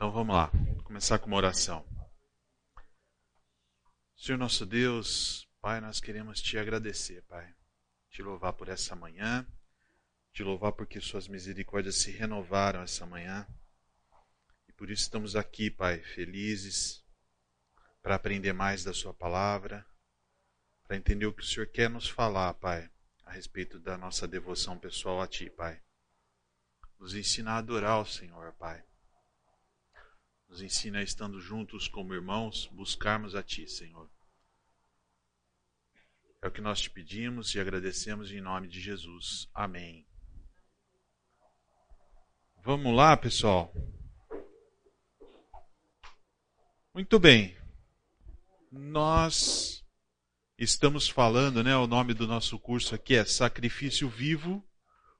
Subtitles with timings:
[0.00, 1.84] Então vamos lá, Vou começar com uma oração.
[4.16, 7.54] Senhor nosso Deus, Pai, nós queremos te agradecer, Pai.
[8.08, 9.46] Te louvar por essa manhã,
[10.32, 13.46] te louvar porque Suas misericórdias se renovaram essa manhã.
[14.66, 17.04] E por isso estamos aqui, Pai, felizes
[18.00, 19.86] para aprender mais da Sua palavra,
[20.84, 22.90] para entender o que o Senhor quer nos falar, Pai,
[23.22, 25.78] a respeito da nossa devoção pessoal a Ti, Pai.
[26.98, 28.82] Nos ensina a adorar o Senhor, Pai.
[30.50, 34.10] Nos ensina, estando juntos como irmãos, buscarmos a Ti, Senhor.
[36.42, 39.48] É o que nós te pedimos e agradecemos em nome de Jesus.
[39.54, 40.04] Amém.
[42.64, 43.72] Vamos lá, pessoal.
[46.92, 47.56] Muito bem.
[48.72, 49.84] Nós
[50.58, 51.76] estamos falando, né?
[51.76, 54.66] O nome do nosso curso aqui é Sacrifício Vivo,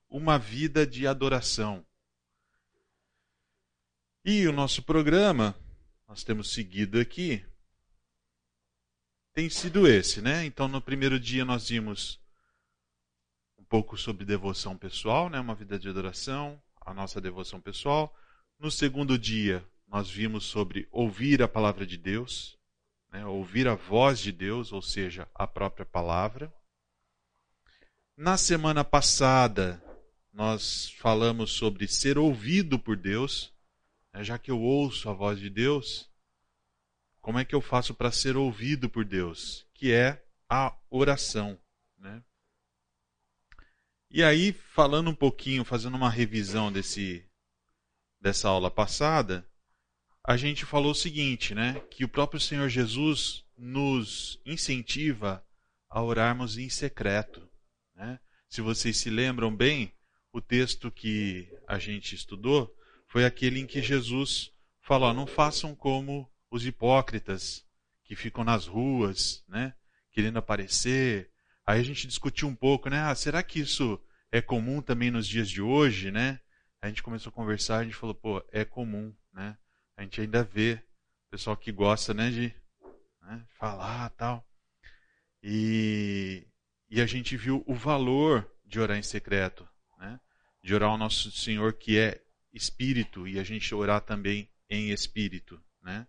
[0.09, 1.87] uma vida de adoração.
[4.23, 5.56] E o nosso programa,
[6.06, 7.42] nós temos seguido aqui,
[9.32, 10.45] tem sido esse, né?
[10.45, 12.21] Então, no primeiro dia nós vimos
[13.59, 15.40] um pouco sobre devoção pessoal, né?
[15.40, 18.15] Uma vida de adoração, a nossa devoção pessoal.
[18.59, 22.59] No segundo dia, nós vimos sobre ouvir a palavra de Deus,
[23.10, 23.24] né?
[23.24, 26.52] ouvir a voz de Deus, ou seja, a própria palavra.
[28.15, 29.82] Na semana passada,
[30.30, 33.51] nós falamos sobre ser ouvido por Deus?
[34.18, 36.10] Já que eu ouço a voz de Deus,
[37.20, 39.66] como é que eu faço para ser ouvido por Deus?
[39.74, 41.58] Que é a oração.
[41.98, 42.22] Né?
[44.10, 47.24] E aí, falando um pouquinho, fazendo uma revisão desse,
[48.20, 49.46] dessa aula passada,
[50.24, 51.80] a gente falou o seguinte, né?
[51.90, 55.44] Que o próprio Senhor Jesus nos incentiva
[55.88, 57.48] a orarmos em secreto.
[57.94, 58.18] Né?
[58.48, 59.92] Se vocês se lembram bem,
[60.32, 62.74] o texto que a gente estudou
[63.10, 67.66] foi aquele em que Jesus falou: não façam como os hipócritas
[68.04, 69.75] que ficam nas ruas, né,
[70.12, 71.31] querendo aparecer.
[71.66, 73.00] Aí a gente discutiu um pouco, né?
[73.00, 74.00] Ah, será que isso
[74.32, 76.41] é comum também nos dias de hoje, né?
[76.81, 79.59] A gente começou a conversar, a gente falou, pô, é comum, né?
[79.97, 80.82] A gente ainda vê
[81.31, 82.54] pessoal que gosta, né, de
[83.22, 84.44] né, falar tal.
[85.43, 86.47] E,
[86.88, 89.69] e a gente viu o valor de orar em secreto,
[89.99, 90.20] né?
[90.62, 92.20] De orar ao nosso Senhor que é
[92.53, 96.06] espírito e a gente orar também em espírito, né?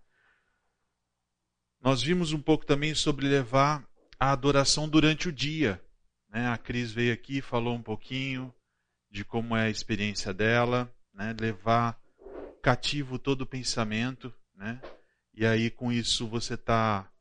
[1.81, 3.83] Nós vimos um pouco também sobre levar
[4.19, 5.83] a adoração durante o dia.
[6.29, 6.47] Né?
[6.47, 8.53] A Cris veio aqui falou um pouquinho
[9.09, 11.35] de como é a experiência dela, né?
[11.39, 11.99] levar
[12.61, 14.79] cativo todo o pensamento, né?
[15.33, 17.11] e aí com isso você está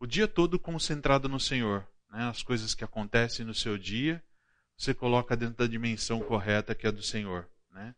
[0.00, 1.86] o dia todo concentrado no Senhor.
[2.10, 2.22] Né?
[2.24, 4.24] As coisas que acontecem no seu dia,
[4.78, 7.46] você coloca dentro da dimensão correta que é do Senhor.
[7.70, 7.94] Né?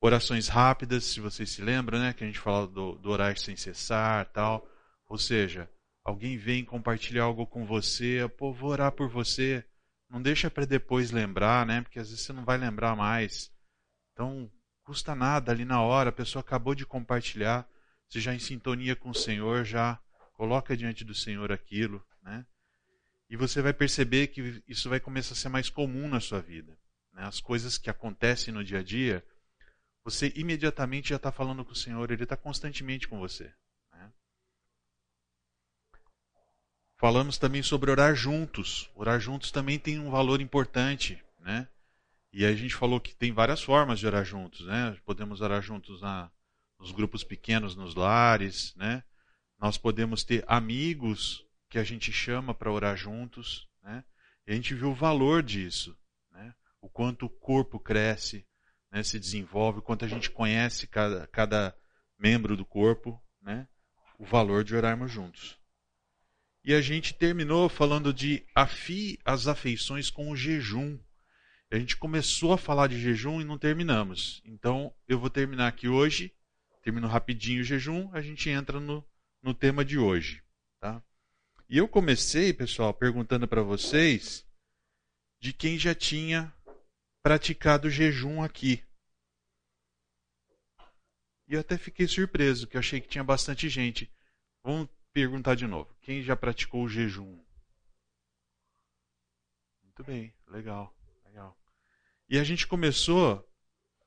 [0.00, 2.12] Orações rápidas, se vocês se lembram, né?
[2.12, 4.66] que a gente fala do, do orar sem cessar tal
[5.08, 5.68] ou seja,
[6.04, 9.64] alguém vem compartilhar algo com você, pô, vou orar por você.
[10.08, 11.80] Não deixa para depois lembrar, né?
[11.80, 13.50] Porque às vezes você não vai lembrar mais.
[14.12, 14.50] Então,
[14.84, 17.68] custa nada ali na hora, a pessoa acabou de compartilhar,
[18.08, 19.98] você já em sintonia com o Senhor, já
[20.32, 22.46] coloca diante do Senhor aquilo, né?
[23.30, 26.78] E você vai perceber que isso vai começar a ser mais comum na sua vida.
[27.12, 27.24] Né?
[27.24, 29.22] As coisas que acontecem no dia a dia,
[30.10, 33.52] você imediatamente já está falando com o Senhor, Ele está constantemente com você.
[36.98, 38.90] Falamos também sobre orar juntos.
[38.92, 41.68] Orar juntos também tem um valor importante, né?
[42.32, 44.98] E a gente falou que tem várias formas de orar juntos, né?
[45.04, 46.28] Podemos orar juntos na,
[46.76, 49.04] nos grupos pequenos, nos lares, né?
[49.60, 54.04] Nós podemos ter amigos que a gente chama para orar juntos, né?
[54.44, 55.96] E a gente viu o valor disso,
[56.32, 56.52] né?
[56.80, 58.44] O quanto o corpo cresce,
[58.90, 59.02] né?
[59.02, 61.76] se desenvolve, o quanto a gente conhece cada, cada
[62.18, 63.68] membro do corpo, né?
[64.18, 65.58] O valor de orarmos juntos.
[66.64, 70.98] E a gente terminou falando de afie as afeições com o jejum.
[71.70, 74.42] A gente começou a falar de jejum e não terminamos.
[74.44, 76.34] Então eu vou terminar aqui hoje,
[76.82, 79.04] termino rapidinho o jejum, a gente entra no,
[79.42, 80.42] no tema de hoje.
[80.80, 81.02] Tá?
[81.68, 84.46] E eu comecei, pessoal, perguntando para vocês
[85.40, 86.52] de quem já tinha
[87.22, 88.82] praticado jejum aqui.
[91.48, 94.12] E eu até fiquei surpreso, que eu achei que tinha bastante gente.
[94.62, 95.96] Vamos perguntar de novo.
[96.02, 97.38] Quem já praticou o jejum?
[99.82, 101.58] Muito bem, legal, legal.
[102.28, 103.38] E a gente começou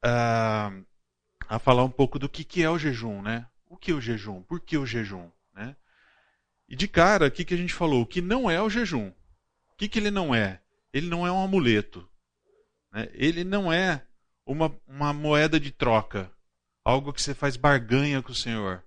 [0.06, 0.86] uh,
[1.48, 3.50] a falar um pouco do que, que é o jejum, né?
[3.68, 4.44] O que é o jejum?
[4.44, 5.32] Por que o jejum?
[5.54, 5.76] Né?
[6.70, 8.04] E de cara, o que, que a gente falou?
[8.04, 9.10] O que não é o jejum?
[9.10, 10.62] O que, que ele não é?
[10.94, 12.08] Ele não é um amuleto.
[12.92, 13.10] Né?
[13.14, 14.06] Ele não é
[14.46, 16.32] uma, uma moeda de troca.
[16.84, 18.84] Algo que você faz barganha com o Senhor.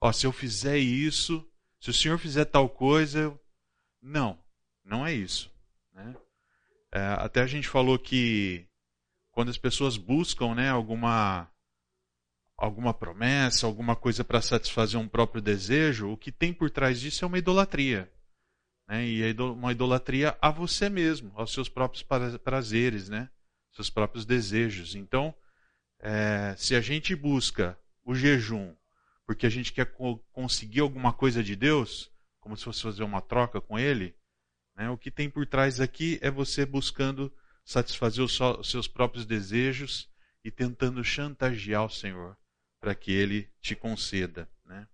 [0.00, 1.46] Ó, se eu fizer isso,
[1.80, 3.40] se o Senhor fizer tal coisa, eu...
[4.00, 4.38] não,
[4.84, 5.52] não é isso.
[5.92, 6.16] Né?
[6.92, 8.66] É, até a gente falou que
[9.32, 11.50] quando as pessoas buscam né, alguma,
[12.56, 17.24] alguma promessa, alguma coisa para satisfazer um próprio desejo, o que tem por trás disso
[17.24, 18.10] é uma idolatria.
[18.88, 19.06] Né?
[19.06, 22.04] E é uma idolatria a você mesmo, aos seus próprios
[22.42, 23.30] prazeres, né?
[23.72, 24.94] seus próprios desejos.
[24.94, 25.34] Então,
[26.00, 28.74] é, se a gente busca o jejum
[29.28, 29.92] porque a gente quer
[30.32, 32.10] conseguir alguma coisa de Deus,
[32.40, 34.16] como se fosse fazer uma troca com Ele,
[34.74, 34.88] né?
[34.88, 37.30] o que tem por trás aqui é você buscando
[37.62, 40.08] satisfazer os seus próprios desejos
[40.42, 42.38] e tentando chantagear o Senhor
[42.80, 44.48] para que Ele te conceda.
[44.64, 44.88] Né?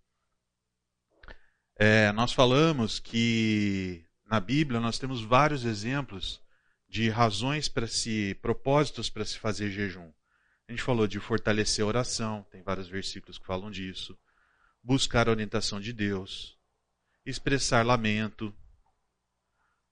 [1.76, 6.42] É, nós falamos que na Bíblia nós temos vários exemplos
[6.88, 10.10] de razões para se, propósitos para se fazer jejum.
[10.66, 14.18] A gente falou de fortalecer a oração, tem vários versículos que falam disso.
[14.82, 16.58] Buscar a orientação de Deus,
[17.24, 18.54] expressar lamento,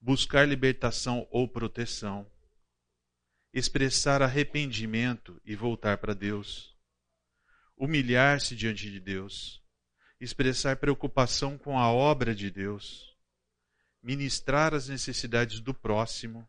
[0.01, 2.31] buscar libertação ou proteção,
[3.53, 6.75] expressar arrependimento e voltar para Deus,
[7.77, 9.63] humilhar-se diante de Deus,
[10.21, 13.17] expressar preocupação com a obra de Deus,
[14.03, 16.49] ministrar as necessidades do próximo,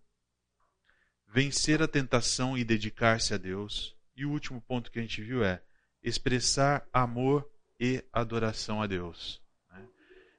[1.28, 5.44] vencer a tentação e dedicar-se a Deus, e o último ponto que a gente viu
[5.44, 5.62] é
[6.02, 7.50] expressar amor
[7.80, 9.42] e adoração a Deus.
[9.72, 9.88] Né?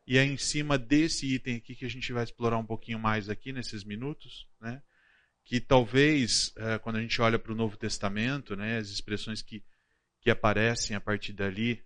[0.06, 3.28] E é em cima desse item aqui que a gente vai explorar um pouquinho mais
[3.28, 4.82] aqui nesses minutos, né?
[5.44, 9.62] que talvez, é, quando a gente olha para o Novo Testamento, né, as expressões que,
[10.20, 11.84] que aparecem a partir dali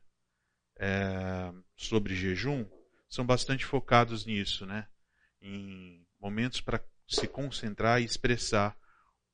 [0.79, 2.65] é, sobre jejum,
[3.09, 4.87] são bastante focados nisso, né?
[5.41, 8.78] em momentos para se concentrar e expressar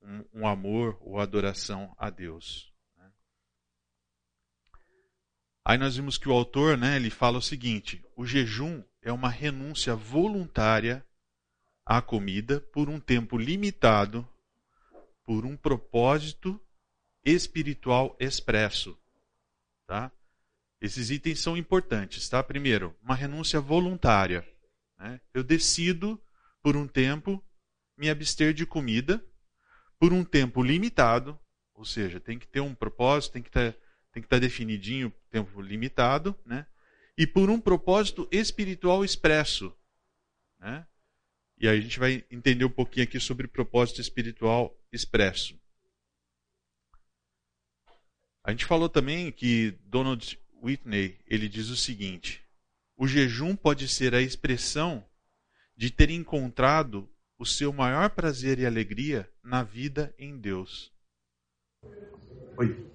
[0.05, 2.73] um, um amor ou adoração a Deus.
[2.97, 3.11] Né?
[5.65, 9.29] Aí nós vimos que o autor, né, ele fala o seguinte: o jejum é uma
[9.29, 11.05] renúncia voluntária
[11.85, 14.29] à comida por um tempo limitado,
[15.25, 16.61] por um propósito
[17.25, 18.99] espiritual expresso,
[19.87, 20.13] tá?
[20.81, 22.43] Esses itens são importantes, tá?
[22.43, 24.47] Primeiro, uma renúncia voluntária.
[24.99, 25.19] Né?
[25.33, 26.23] Eu decido
[26.63, 27.43] por um tempo
[27.97, 29.25] me abster de comida
[29.99, 31.39] por um tempo limitado,
[31.75, 33.73] ou seja, tem que ter um propósito, tem que estar,
[34.13, 36.67] tem que estar definidinho, tempo limitado, né?
[37.17, 39.73] E por um propósito espiritual expresso,
[40.59, 40.87] né?
[41.59, 45.59] E aí a gente vai entender um pouquinho aqui sobre propósito espiritual expresso.
[48.43, 52.45] A gente falou também que Donald Whitney, ele diz o seguinte:
[52.97, 55.07] o jejum pode ser a expressão
[55.77, 60.93] de ter encontrado o seu maior prazer e alegria na vida em Deus.
[62.57, 62.87] Oi.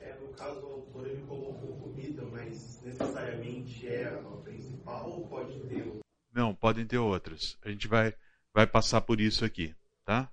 [0.00, 5.58] É, no caso, o autor ele colocou comida, mas necessariamente é a principal ou pode
[5.68, 6.00] ter?
[6.32, 7.56] Não, podem ter outras.
[7.62, 8.14] A gente vai,
[8.52, 10.30] vai passar por isso aqui, tá?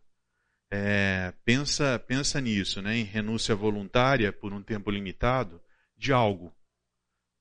[0.71, 2.97] É, pensa, pensa nisso, né?
[2.97, 5.61] Em renúncia voluntária por um tempo limitado
[5.97, 6.53] de algo.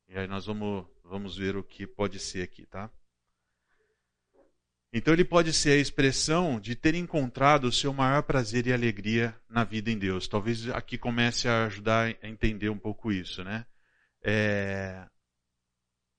[0.08, 2.90] E aí nós vamos, vamos ver o que pode ser aqui, tá?
[4.92, 9.38] Então ele pode ser a expressão de ter encontrado o seu maior prazer e alegria
[9.48, 10.26] na vida em Deus.
[10.26, 13.66] Talvez aqui comece a ajudar a entender um pouco isso, né?
[14.24, 15.06] É...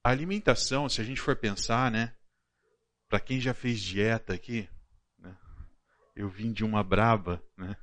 [0.03, 2.15] A alimentação, se a gente for pensar, né?
[3.09, 4.69] Para quem já fez dieta aqui,
[5.17, 5.35] né?
[6.15, 7.75] eu vim de uma braba, né?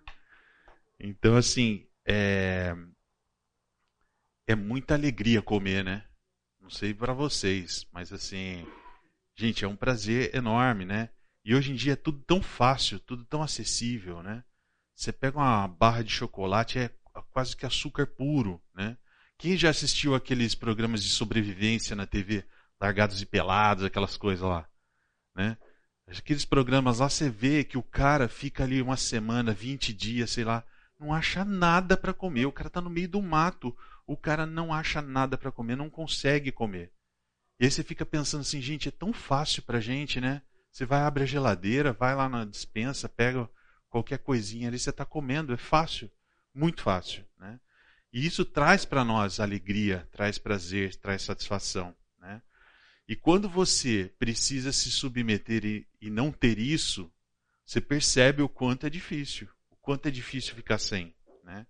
[1.00, 2.72] Então assim, é...
[4.46, 6.06] é muita alegria comer, né?
[6.60, 8.64] Não sei para vocês, mas assim,
[9.38, 11.10] Gente, é um prazer enorme, né?
[11.44, 14.42] E hoje em dia é tudo tão fácil, tudo tão acessível, né?
[14.94, 16.90] Você pega uma barra de chocolate, é
[17.30, 18.96] quase que açúcar puro, né?
[19.36, 22.46] Quem já assistiu aqueles programas de sobrevivência na TV,
[22.80, 24.66] largados e pelados, aquelas coisas lá,
[25.34, 25.58] né?
[26.06, 30.44] Aqueles programas lá você vê que o cara fica ali uma semana, 20 dias, sei
[30.44, 30.64] lá,
[30.98, 32.46] não acha nada para comer.
[32.46, 33.76] O cara tá no meio do mato,
[34.06, 36.90] o cara não acha nada para comer, não consegue comer.
[37.58, 40.42] E aí você fica pensando assim, gente, é tão fácil pra gente, né?
[40.70, 43.48] Você vai, abre a geladeira, vai lá na dispensa, pega
[43.88, 46.10] qualquer coisinha ali, você está comendo, é fácil,
[46.54, 47.58] muito fácil, né?
[48.12, 52.42] E isso traz para nós alegria, traz prazer, traz satisfação, né?
[53.08, 57.10] E quando você precisa se submeter e, e não ter isso,
[57.64, 61.66] você percebe o quanto é difícil, o quanto é difícil ficar sem, né?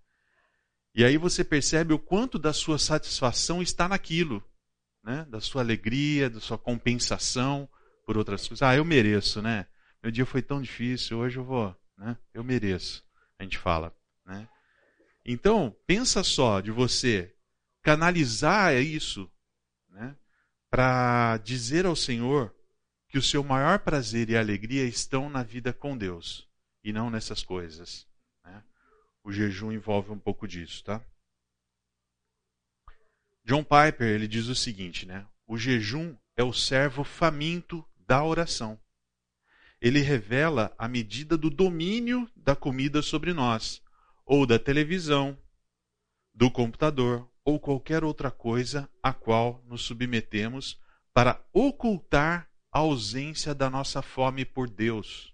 [0.94, 4.42] E aí você percebe o quanto da sua satisfação está naquilo,
[5.06, 5.24] né?
[5.30, 7.68] da sua alegria, da sua compensação
[8.04, 8.62] por outras coisas.
[8.62, 9.66] Ah, eu mereço, né?
[10.02, 12.18] Meu dia foi tão difícil, hoje eu vou, né?
[12.34, 13.04] Eu mereço.
[13.38, 14.48] A gente fala, né?
[15.24, 17.32] Então, pensa só de você
[17.82, 19.30] canalizar isso
[19.88, 20.16] né,
[20.68, 22.54] para dizer ao Senhor
[23.08, 26.48] que o seu maior prazer e alegria estão na vida com Deus
[26.82, 28.06] e não nessas coisas.
[28.44, 28.62] Né?
[29.22, 31.04] O jejum envolve um pouco disso, tá?
[33.46, 35.24] John Piper ele diz o seguinte, né?
[35.46, 38.76] O jejum é o servo faminto da oração.
[39.80, 43.80] Ele revela a medida do domínio da comida sobre nós,
[44.24, 45.38] ou da televisão,
[46.34, 50.80] do computador ou qualquer outra coisa a qual nos submetemos
[51.14, 55.32] para ocultar a ausência da nossa fome por Deus.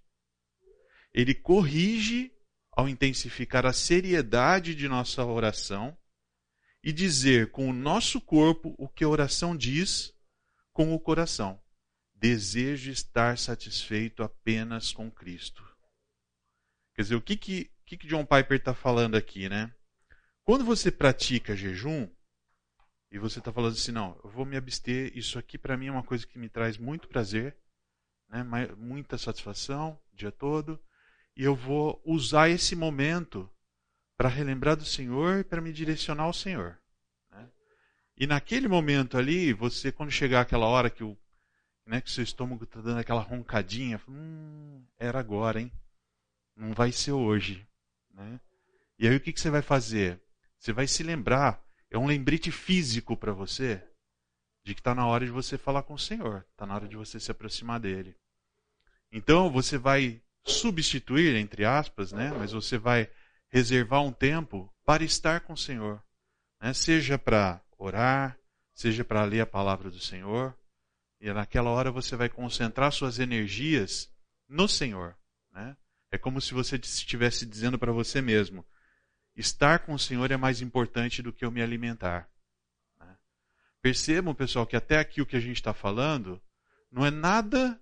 [1.14, 2.30] Ele corrige
[2.70, 5.96] ao intensificar a seriedade de nossa oração
[6.82, 10.12] e dizer com o nosso corpo o que a oração diz
[10.72, 11.60] com o coração.
[12.14, 15.64] Desejo estar satisfeito apenas com Cristo.
[16.94, 19.72] Quer dizer, o que, que, que, que John Piper está falando aqui, né?
[20.44, 22.08] Quando você pratica jejum,
[23.10, 25.92] e você está falando assim, não, eu vou me abster, isso aqui para mim é
[25.92, 27.56] uma coisa que me traz muito prazer,
[28.28, 28.42] né,
[28.76, 30.82] muita satisfação o dia todo,
[31.36, 33.48] e eu vou usar esse momento
[34.22, 36.78] para relembrar do Senhor e para me direcionar ao Senhor.
[37.28, 37.50] Né?
[38.16, 41.18] E naquele momento ali, você, quando chegar aquela hora que o
[41.84, 45.72] né, que seu estômago está dando aquela roncadinha, hum, era agora, hein?
[46.54, 47.66] Não vai ser hoje.
[48.14, 48.38] Né?
[48.96, 50.20] E aí o que, que você vai fazer?
[50.56, 51.60] Você vai se lembrar,
[51.90, 53.82] é um lembrete físico para você,
[54.62, 56.94] de que está na hora de você falar com o Senhor, está na hora de
[56.94, 58.14] você se aproximar dele.
[59.10, 62.32] Então você vai substituir, entre aspas, né?
[62.38, 63.10] mas você vai
[63.52, 66.02] reservar um tempo para estar com o Senhor.
[66.60, 66.72] Né?
[66.72, 68.38] Seja para orar,
[68.74, 70.56] seja para ler a palavra do Senhor.
[71.20, 74.10] E naquela hora você vai concentrar suas energias
[74.48, 75.16] no Senhor.
[75.52, 75.76] Né?
[76.10, 78.66] É como se você estivesse dizendo para você mesmo:
[79.36, 82.28] estar com o Senhor é mais importante do que eu me alimentar.
[82.98, 83.16] Né?
[83.82, 86.40] Percebam, pessoal, que até aqui o que a gente está falando
[86.90, 87.80] não é nada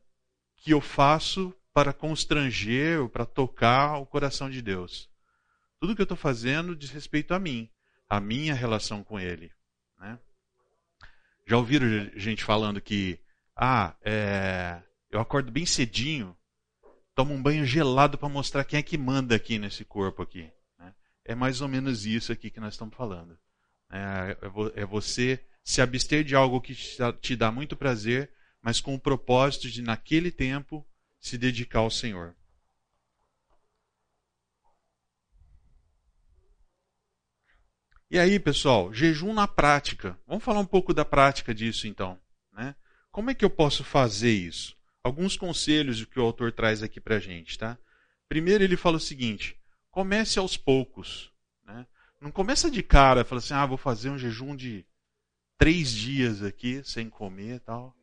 [0.57, 5.10] que eu faço para constranger ou para tocar o coração de Deus.
[5.81, 7.71] Tudo que eu estou fazendo diz respeito a mim,
[8.07, 9.51] a minha relação com Ele.
[9.99, 10.19] Né?
[11.47, 13.19] Já ouviram gente falando que,
[13.57, 16.37] ah, é, eu acordo bem cedinho,
[17.15, 20.51] tomo um banho gelado para mostrar quem é que manda aqui nesse corpo aqui.
[20.79, 20.95] Né?
[21.25, 23.39] É mais ou menos isso aqui que nós estamos falando.
[23.91, 24.37] É,
[24.77, 26.75] é, é você se abster de algo que
[27.21, 30.87] te dá muito prazer, mas com o propósito de, naquele tempo,
[31.19, 32.37] se dedicar ao Senhor.
[38.11, 40.19] E aí, pessoal, jejum na prática.
[40.27, 42.19] Vamos falar um pouco da prática disso então.
[42.53, 42.75] Né?
[43.13, 44.77] Como é que eu posso fazer isso?
[45.05, 47.57] Alguns conselhos que o autor traz aqui para gente.
[47.57, 47.79] Tá?
[48.29, 49.57] Primeiro, ele fala o seguinte:
[49.93, 51.33] comece aos poucos.
[51.65, 51.87] Né?
[52.21, 54.85] Não começa de cara, fala assim, ah, vou fazer um jejum de
[55.57, 57.95] três dias aqui sem comer tal.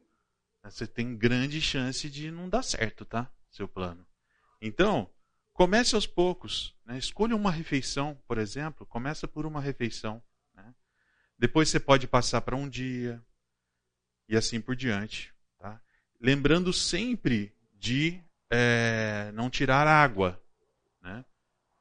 [0.64, 3.30] Você tem grande chance de não dar certo, tá?
[3.50, 4.08] Seu plano.
[4.62, 5.10] Então,
[5.58, 6.76] Comece aos poucos.
[6.86, 7.00] Né?
[7.00, 8.86] Escolha uma refeição, por exemplo.
[8.86, 10.22] Começa por uma refeição.
[10.54, 10.72] Né?
[11.36, 13.20] Depois você pode passar para um dia
[14.30, 15.34] e assim por diante.
[15.58, 15.82] Tá?
[16.22, 18.22] Lembrando sempre de
[18.52, 20.40] é, não tirar água.
[21.02, 21.26] Né?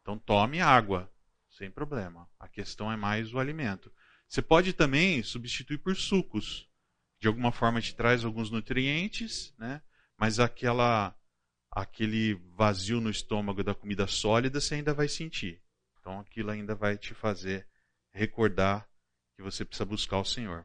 [0.00, 1.12] Então tome água,
[1.50, 2.26] sem problema.
[2.40, 3.92] A questão é mais o alimento.
[4.26, 6.66] Você pode também substituir por sucos.
[7.20, 9.82] De alguma forma te traz alguns nutrientes, né?
[10.16, 11.14] mas aquela
[11.76, 15.60] aquele vazio no estômago da comida sólida você ainda vai sentir.
[16.00, 17.68] Então aquilo ainda vai te fazer
[18.10, 18.88] recordar
[19.34, 20.64] que você precisa buscar o Senhor.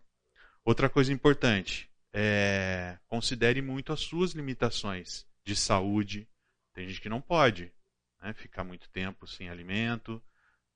[0.64, 6.30] Outra coisa importante é considere muito as suas limitações de saúde.
[6.74, 7.74] Tem gente que não pode
[8.22, 10.24] né, ficar muito tempo sem alimento,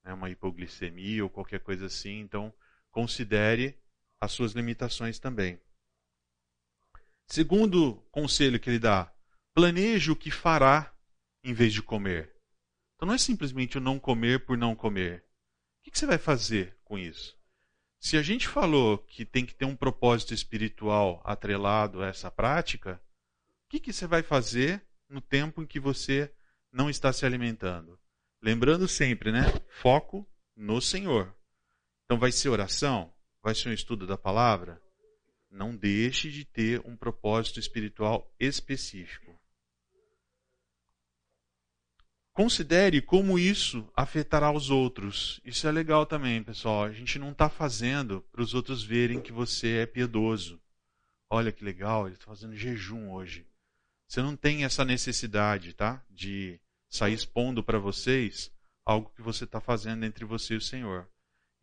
[0.03, 2.19] né, uma hipoglicemia ou qualquer coisa assim.
[2.19, 2.53] Então
[2.91, 3.79] considere
[4.19, 5.57] as suas limitações também.
[7.25, 9.14] Segundo conselho que ele dá,
[9.55, 10.93] Planeje o que fará
[11.41, 12.35] em vez de comer.
[12.93, 15.24] Então não é simplesmente o não comer por não comer.
[15.79, 17.39] O que você vai fazer com isso?
[17.97, 23.01] Se a gente falou que tem que ter um propósito espiritual atrelado a essa prática,
[23.65, 26.29] o que você vai fazer no tempo em que você
[26.69, 27.97] não está se alimentando?
[28.41, 29.43] Lembrando sempre, né?
[29.81, 31.33] Foco no Senhor.
[32.03, 33.09] Então vai ser oração?
[33.41, 34.81] Vai ser um estudo da palavra?
[35.50, 39.25] Não deixe de ter um propósito espiritual específico.
[42.35, 45.39] Considere como isso afetará os outros.
[45.45, 46.83] Isso é legal também, pessoal.
[46.83, 50.61] A gente não está fazendo para os outros verem que você é piedoso.
[51.29, 53.47] Olha que legal, ele está fazendo jejum hoje.
[54.05, 56.03] Você não tem essa necessidade, tá?
[56.09, 58.51] De sair expondo para vocês
[58.85, 61.07] algo que você está fazendo entre você e o Senhor.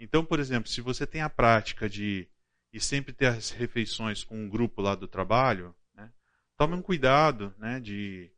[0.00, 2.26] Então, por exemplo, se você tem a prática de
[2.72, 6.10] e sempre ter as refeições com um grupo lá do trabalho, né,
[6.56, 8.32] tome um cuidado né, de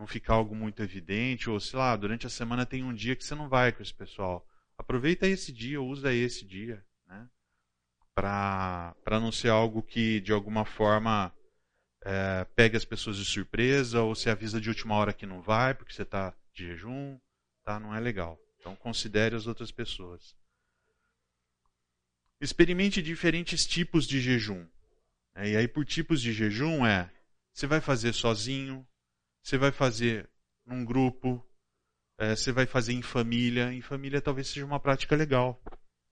[0.00, 3.22] não ficar algo muito evidente, ou sei lá, durante a semana tem um dia que
[3.22, 4.48] você não vai com esse pessoal.
[4.78, 7.28] Aproveita esse dia, usa esse dia, né,
[8.14, 11.30] para não ser algo que de alguma forma
[12.02, 15.74] é, pegue as pessoas de surpresa ou se avisa de última hora que não vai
[15.74, 17.18] porque você está de jejum,
[17.62, 17.78] tá?
[17.78, 18.40] Não é legal.
[18.58, 20.34] Então considere as outras pessoas.
[22.40, 24.66] Experimente diferentes tipos de jejum.
[25.34, 27.12] É, e aí, por tipos de jejum, é:
[27.52, 28.86] você vai fazer sozinho,
[29.42, 30.28] você vai fazer
[30.64, 31.44] num grupo,
[32.18, 33.72] é, você vai fazer em família.
[33.72, 35.62] Em família talvez seja uma prática legal.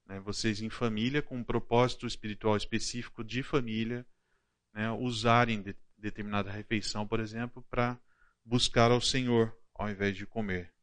[0.05, 0.19] Né?
[0.19, 4.05] Vocês em família, com um propósito espiritual específico de família,
[4.73, 4.91] né?
[4.91, 7.99] usarem de, determinada refeição, por exemplo, para
[8.43, 10.73] buscar ao Senhor ao invés de comer.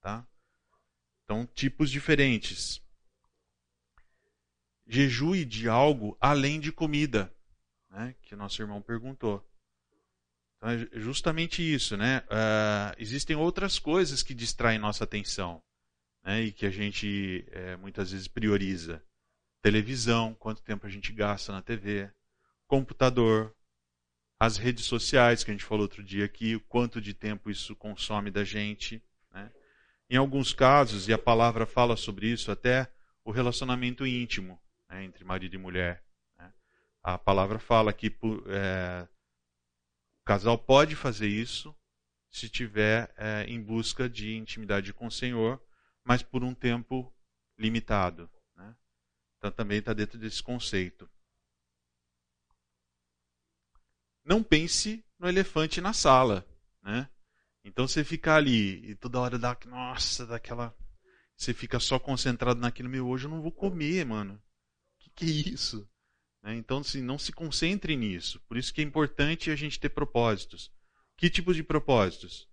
[0.00, 0.26] Tá?
[1.24, 2.82] Então, tipos diferentes
[4.86, 7.34] jejue de algo além de comida,
[7.88, 8.14] né?
[8.22, 9.46] que nosso irmão perguntou.
[10.62, 12.22] Então é justamente isso, né?
[12.28, 15.60] Uh, existem outras coisas que distraem nossa atenção
[16.22, 16.42] né?
[16.42, 19.02] e que a gente é, muitas vezes prioriza.
[19.60, 22.08] Televisão, quanto tempo a gente gasta na TV,
[22.68, 23.52] computador,
[24.38, 27.74] as redes sociais, que a gente falou outro dia aqui, o quanto de tempo isso
[27.74, 29.02] consome da gente.
[29.32, 29.50] Né?
[30.08, 32.88] Em alguns casos, e a palavra fala sobre isso, até
[33.24, 36.04] o relacionamento íntimo né, entre marido e mulher.
[36.38, 36.52] Né?
[37.02, 38.14] A palavra fala que
[38.46, 39.08] é,
[40.22, 41.74] o casal pode fazer isso
[42.30, 45.62] se estiver é, em busca de intimidade com o Senhor,
[46.02, 47.12] mas por um tempo
[47.58, 48.30] limitado.
[48.56, 48.74] Né?
[49.36, 51.10] Então também está dentro desse conceito.
[54.24, 56.46] Não pense no elefante na sala.
[56.82, 57.08] Né?
[57.64, 60.74] Então você fica ali e toda hora dá, nossa, daquela.
[61.36, 64.40] Você fica só concentrado naquilo, meu, hoje eu não vou comer, mano
[65.14, 65.88] que é isso?
[66.42, 66.56] Né?
[66.56, 68.40] Então, assim, não se concentre nisso.
[68.48, 70.70] Por isso que é importante a gente ter propósitos.
[71.16, 72.48] Que tipo de propósitos?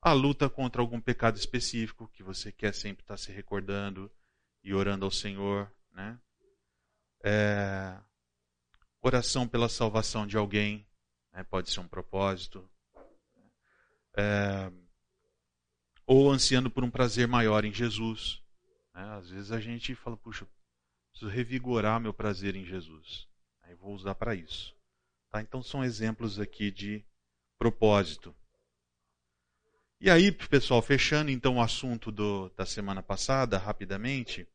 [0.00, 4.10] A luta contra algum pecado específico que você quer sempre estar se recordando
[4.64, 6.18] e orando ao Senhor, né?
[7.22, 7.98] É...
[9.02, 10.86] Oração pela salvação de alguém,
[11.32, 11.44] né?
[11.44, 12.68] pode ser um propósito.
[14.16, 14.72] É...
[16.06, 18.42] Ou ansiando por um prazer maior em Jesus.
[18.94, 19.02] Né?
[19.18, 20.46] Às vezes a gente fala, puxa,
[21.20, 23.28] Preciso revigorar meu prazer em Jesus.
[23.62, 24.74] Aí vou usar para isso.
[25.30, 25.42] Tá?
[25.42, 27.04] Então são exemplos aqui de
[27.58, 28.34] propósito.
[30.00, 34.48] E aí, pessoal, fechando então o assunto do, da semana passada, rapidamente,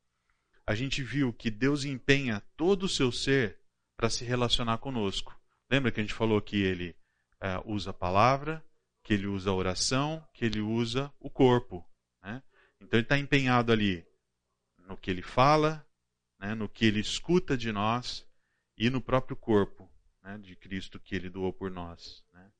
[0.65, 3.59] a gente viu que Deus empenha todo o seu ser
[3.95, 5.39] para se relacionar conosco.
[5.69, 6.95] Lembra que a gente falou que ele
[7.39, 8.65] é, usa a palavra,
[9.03, 11.87] que ele usa a oração, que ele usa o corpo.
[12.23, 12.41] Né?
[12.81, 14.03] Então ele está empenhado ali
[14.79, 15.84] no que ele fala,
[16.39, 18.27] né, no que ele escuta de nós
[18.77, 19.89] e no próprio corpo
[20.21, 22.23] né, de Cristo que ele doou por nós.
[22.33, 22.51] Né.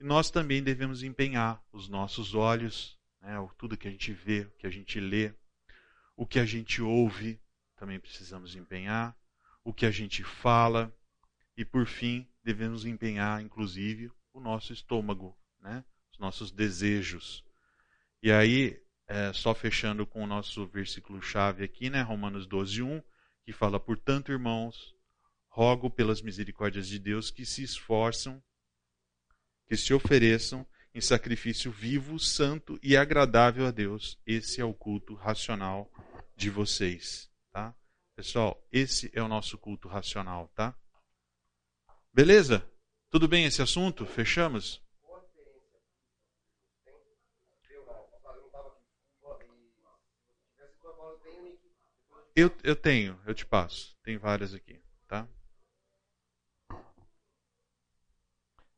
[0.00, 4.50] E nós também devemos empenhar os nossos olhos, né, tudo que a gente vê, o
[4.58, 5.34] que a gente lê,
[6.16, 7.40] o que a gente ouve,
[7.76, 9.16] também precisamos empenhar,
[9.64, 10.92] o que a gente fala,
[11.56, 17.44] e por fim, devemos empenhar, inclusive, o nosso estômago, né, os nossos desejos.
[18.22, 23.02] E aí, é, só fechando com o nosso versículo-chave aqui, né, Romanos 12, 1,
[23.44, 24.94] que fala: Portanto, irmãos,
[25.48, 28.42] rogo pelas misericórdias de Deus que se esforçam,
[29.66, 34.18] que se ofereçam em sacrifício vivo, santo e agradável a Deus.
[34.26, 35.90] Esse é o culto racional
[36.36, 37.74] de vocês, tá?
[38.14, 40.76] Pessoal, esse é o nosso culto racional, tá?
[42.12, 42.68] Beleza?
[43.10, 44.04] Tudo bem esse assunto?
[44.04, 44.82] Fechamos?
[52.40, 53.96] Eu, eu tenho, eu te passo.
[54.04, 55.26] Tem várias aqui, tá?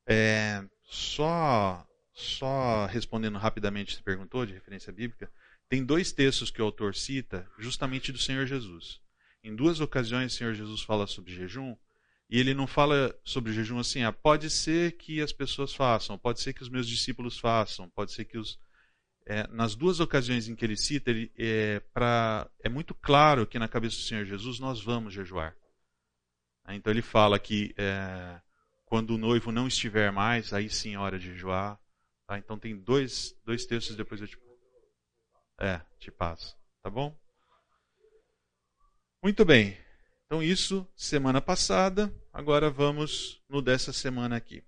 [0.07, 5.31] É, só, só respondendo rapidamente, você perguntou de referência bíblica.
[5.68, 8.99] Tem dois textos que o autor cita, justamente do Senhor Jesus.
[9.44, 11.77] Em duas ocasiões, o Senhor Jesus fala sobre jejum,
[12.31, 16.40] e ele não fala sobre jejum assim, ah, pode ser que as pessoas façam, pode
[16.40, 18.59] ser que os meus discípulos façam, pode ser que os
[19.26, 23.59] é, nas duas ocasiões em que ele cita, ele, é, pra, é muito claro que
[23.59, 25.56] na cabeça do Senhor Jesus nós vamos jejuar.
[26.68, 28.40] Então ele fala que é,
[28.85, 31.78] quando o noivo não estiver mais, aí sim é hora de jejuar.
[32.26, 32.38] Tá?
[32.38, 34.38] Então tem dois, dois textos, depois eu te,
[35.59, 36.56] é, te passo.
[36.83, 37.16] Tá bom?
[39.22, 39.76] Muito bem.
[40.26, 42.12] Então isso semana passada.
[42.33, 44.64] Agora vamos no dessa semana aqui.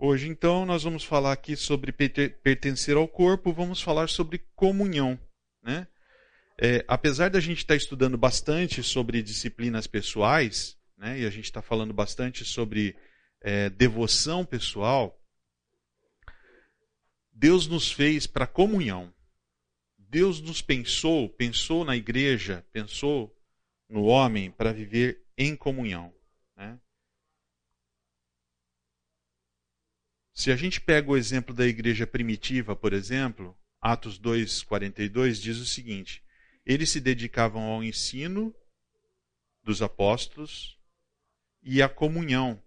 [0.00, 5.18] Hoje, então, nós vamos falar aqui sobre pertencer ao corpo, vamos falar sobre comunhão.
[5.60, 5.88] Né?
[6.56, 11.60] É, apesar da gente estar estudando bastante sobre disciplinas pessoais, né, e a gente está
[11.60, 12.96] falando bastante sobre
[13.40, 15.20] é, devoção pessoal,
[17.32, 19.12] Deus nos fez para comunhão.
[19.98, 23.36] Deus nos pensou, pensou na igreja, pensou
[23.88, 26.14] no homem para viver em comunhão.
[26.56, 26.78] Né?
[30.38, 35.66] Se a gente pega o exemplo da igreja primitiva, por exemplo, Atos 2,42 diz o
[35.66, 36.22] seguinte:
[36.64, 38.54] eles se dedicavam ao ensino
[39.64, 40.78] dos apóstolos
[41.60, 42.62] e à comunhão,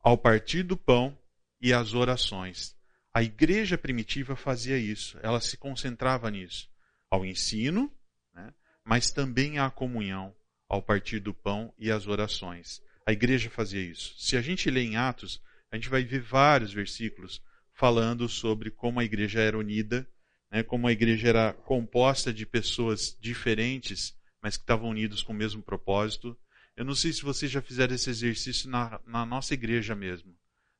[0.00, 1.18] ao partir do pão
[1.60, 2.74] e às orações.
[3.12, 6.66] A igreja primitiva fazia isso, ela se concentrava nisso,
[7.10, 7.92] ao ensino,
[8.32, 10.34] né, mas também à comunhão,
[10.66, 12.82] ao partir do pão e às orações.
[13.04, 14.14] A igreja fazia isso.
[14.16, 15.43] Se a gente lê em Atos,
[15.74, 20.08] a gente vai ver vários versículos falando sobre como a igreja era unida
[20.54, 25.36] né, como a igreja era composta de pessoas diferentes, mas que estavam unidos com o
[25.36, 26.38] mesmo propósito.
[26.76, 30.32] Eu não sei se vocês já fizeram esse exercício na, na nossa igreja mesmo,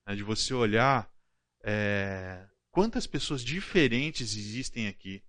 [0.07, 1.11] né, de você olhar
[1.65, 5.25] é, quantas pessoas diferentes existem aqui,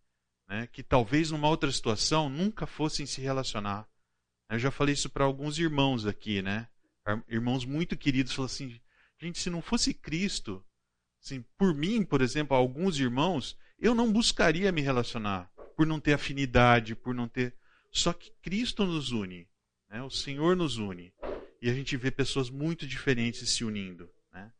[0.47, 3.87] né, que talvez numa outra situação nunca fossem se relacionar.
[4.47, 6.67] Eu já falei isso para alguns irmãos aqui, né?
[7.27, 8.79] Irmãos muito queridos, falaram assim:
[9.19, 10.65] gente, se não fosse Cristo,
[11.23, 16.13] assim, por mim, por exemplo, alguns irmãos, eu não buscaria me relacionar por não ter
[16.13, 17.55] afinidade, por não ter.
[17.91, 19.47] Só que Cristo nos une,
[19.89, 20.01] né?
[20.01, 21.13] o Senhor nos une.
[21.61, 24.09] E a gente vê pessoas muito diferentes se unindo.
[24.31, 24.51] Né?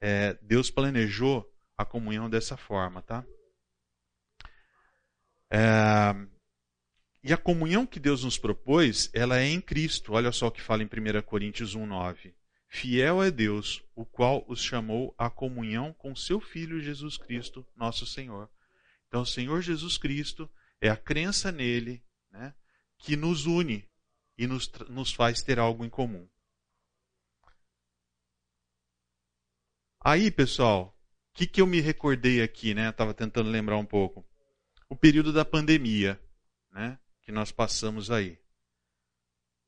[0.00, 3.24] É, Deus planejou a comunhão dessa forma, tá?
[5.50, 6.14] É,
[7.22, 10.12] e a comunhão que Deus nos propôs, ela é em Cristo.
[10.12, 12.32] Olha só o que fala em 1 Coríntios 1,9.
[12.68, 18.06] Fiel é Deus, o qual os chamou à comunhão com seu Filho Jesus Cristo, nosso
[18.06, 18.50] Senhor.
[19.08, 20.50] Então, o Senhor Jesus Cristo
[20.80, 22.54] é a crença nele né,
[22.98, 23.88] que nos une
[24.36, 26.28] e nos, nos faz ter algo em comum.
[30.00, 30.96] Aí, pessoal,
[31.32, 32.90] o que, que eu me recordei aqui, né?
[32.90, 34.24] Estava tentando lembrar um pouco.
[34.88, 36.20] O período da pandemia,
[36.70, 36.98] né?
[37.22, 38.38] Que nós passamos aí.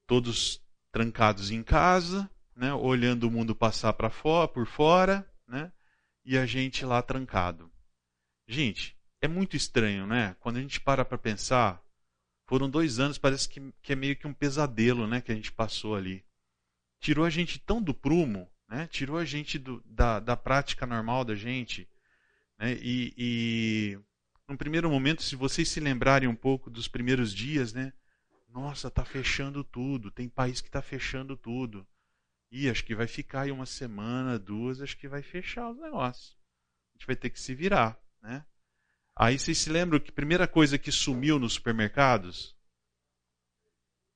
[0.07, 2.75] Todos trancados em casa, né?
[2.75, 5.73] Olhando o mundo passar para fora, por fora, né?
[6.25, 7.71] E a gente lá trancado.
[8.49, 10.35] Gente, é muito estranho, né?
[10.41, 11.81] Quando a gente para para pensar,
[12.47, 15.21] foram dois anos, parece que, que, é meio que um pesadelo, né?
[15.21, 16.25] Que a gente passou ali.
[17.01, 18.89] Tirou a gente tão do prumo, né?
[18.89, 21.89] Tirou a gente do, da, da prática normal da gente.
[22.59, 22.77] Né?
[22.83, 23.99] E, e,
[24.49, 27.93] num primeiro momento, se vocês se lembrarem um pouco dos primeiros dias, né?
[28.49, 30.11] Nossa, tá fechando tudo.
[30.11, 31.87] Tem país que tá fechando tudo.
[32.51, 36.37] E acho que vai ficar aí uma semana, duas, acho que vai fechar os negócios.
[36.95, 38.45] A gente vai ter que se virar, né?
[39.15, 42.57] Aí vocês se lembram que a primeira coisa que sumiu nos supermercados?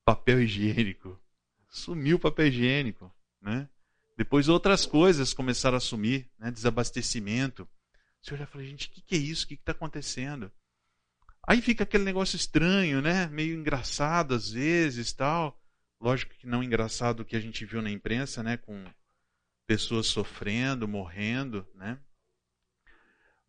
[0.05, 1.21] Papel higiênico.
[1.68, 3.12] Sumiu o papel higiênico.
[3.40, 3.68] Né?
[4.16, 6.53] Depois outras coisas começaram a sumir, né?
[6.53, 7.68] desabastecimento.
[8.23, 9.45] Você olha e fala, gente, o que, que é isso?
[9.45, 10.53] O que está acontecendo?
[11.47, 13.27] Aí fica aquele negócio estranho, né?
[13.27, 15.61] Meio engraçado às vezes, tal.
[16.03, 18.57] Lógico que não engraçado o que a gente viu na imprensa, né?
[18.57, 18.85] Com
[19.67, 21.99] pessoas sofrendo, morrendo, né?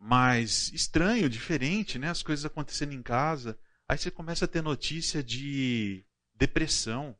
[0.03, 2.09] mais estranho, diferente, né?
[2.09, 3.57] As coisas acontecendo em casa.
[3.87, 7.17] Aí você começa a ter notícia de depressão,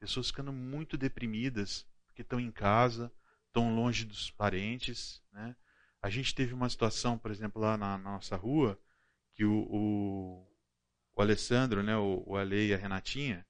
[0.00, 3.12] pessoas ficando muito deprimidas porque estão em casa,
[3.46, 5.54] estão longe dos parentes, né?
[6.02, 8.78] A gente teve uma situação, por exemplo, lá na, nossa rua,
[9.32, 10.46] que o, o,
[11.14, 13.46] o Alessandro, né, o, o Ale e a Renatinha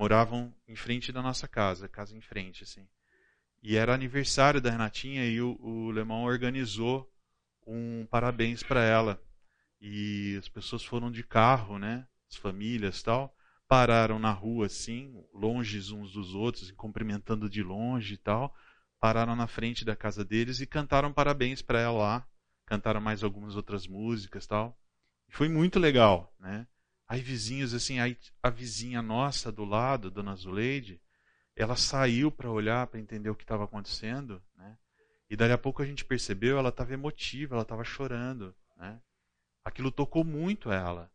[0.00, 2.88] moravam em frente da nossa casa, casa em frente, assim.
[3.62, 7.12] E era aniversário da Renatinha e o, o Lemão organizou
[7.66, 9.22] um parabéns para ela.
[9.78, 12.06] E as pessoas foram de carro, né?
[12.30, 13.36] As famílias tal.
[13.68, 18.54] Pararam na rua assim, longe uns dos outros, cumprimentando de longe e tal.
[18.98, 22.28] Pararam na frente da casa deles e cantaram parabéns para ela lá.
[22.64, 24.80] Cantaram mais algumas outras músicas tal.
[25.28, 26.66] E foi muito legal, né?
[27.10, 31.02] Aí vizinhos assim, aí a vizinha nossa do lado, Dona Zuleide,
[31.56, 34.78] ela saiu para olhar, para entender o que estava acontecendo, né?
[35.28, 38.54] E daí a pouco a gente percebeu, ela estava emotiva, ela estava chorando.
[38.76, 39.02] Né?
[39.64, 41.10] Aquilo tocou muito ela.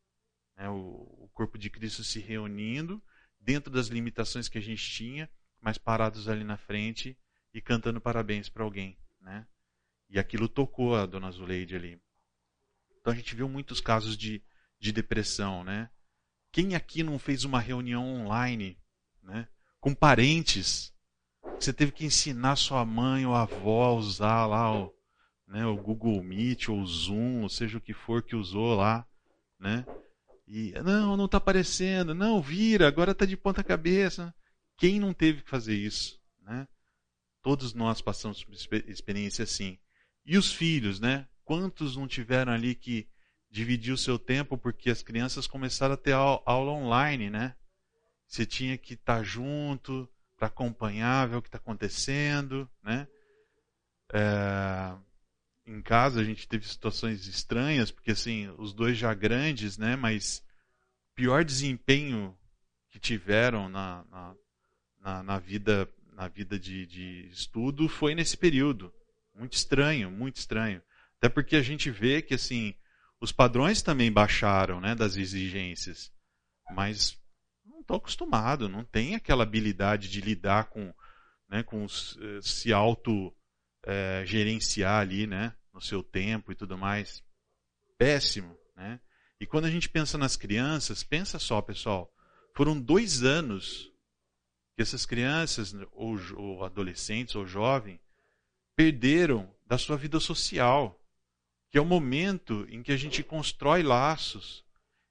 [0.58, 0.68] Né?
[0.68, 3.02] O, o, corpo de Cristo se reunindo,
[3.40, 5.30] dentro das limitações que a gente tinha,
[5.62, 7.18] mas parados ali na frente
[7.54, 8.98] e cantando parabéns para alguém.
[9.22, 9.48] Né?
[10.10, 12.02] E aquilo tocou a dona Zuleide ali.
[13.00, 14.44] Então a gente viu muitos casos de,
[14.80, 15.64] de depressão.
[15.64, 15.90] Né?
[16.52, 18.78] Quem aqui não fez uma reunião online
[19.24, 19.48] né?
[19.80, 20.94] com parentes?
[21.60, 24.94] Você teve que ensinar sua mãe ou avó a usar lá o,
[25.48, 29.08] né, o Google Meet ou o Zoom, ou seja o que for que usou lá,
[29.60, 29.86] né?
[30.48, 34.34] E não, não está aparecendo, não, vira, agora está de ponta cabeça.
[34.78, 36.68] Quem não teve que fazer isso, né?
[37.42, 38.54] Todos nós passamos por
[38.88, 39.80] experiência assim.
[40.26, 41.28] E os filhos, né?
[41.44, 43.08] Quantos não tiveram ali que
[43.56, 47.56] dividir o seu tempo porque as crianças começaram a ter aula online, né?
[48.28, 53.08] Você tinha que estar tá junto para acompanhar, ver o que está acontecendo, né?
[54.12, 54.94] É,
[55.66, 59.96] em casa a gente teve situações estranhas, porque assim, os dois já grandes, né?
[59.96, 60.44] Mas
[61.16, 62.38] pior desempenho
[62.90, 64.36] que tiveram na, na,
[65.00, 68.94] na, na vida, na vida de, de estudo foi nesse período.
[69.34, 70.82] Muito estranho, muito estranho.
[71.18, 72.76] Até porque a gente vê que assim,
[73.20, 76.12] os padrões também baixaram, né, das exigências.
[76.72, 77.18] Mas
[77.66, 80.94] não estou acostumado, não tem aquela habilidade de lidar com,
[81.50, 83.36] né, com eh, se auto
[83.86, 87.24] é, gerenciar ali, né, no seu tempo e tudo mais.
[87.98, 89.00] Péssimo, né?
[89.40, 92.12] E quando a gente pensa nas crianças, pensa só, pessoal,
[92.56, 93.92] foram dois anos
[94.76, 98.00] que essas crianças, ou, ou adolescentes, ou jovens,
[98.76, 101.00] perderam da sua vida social,
[101.72, 104.64] que é o momento em que a gente constrói laços,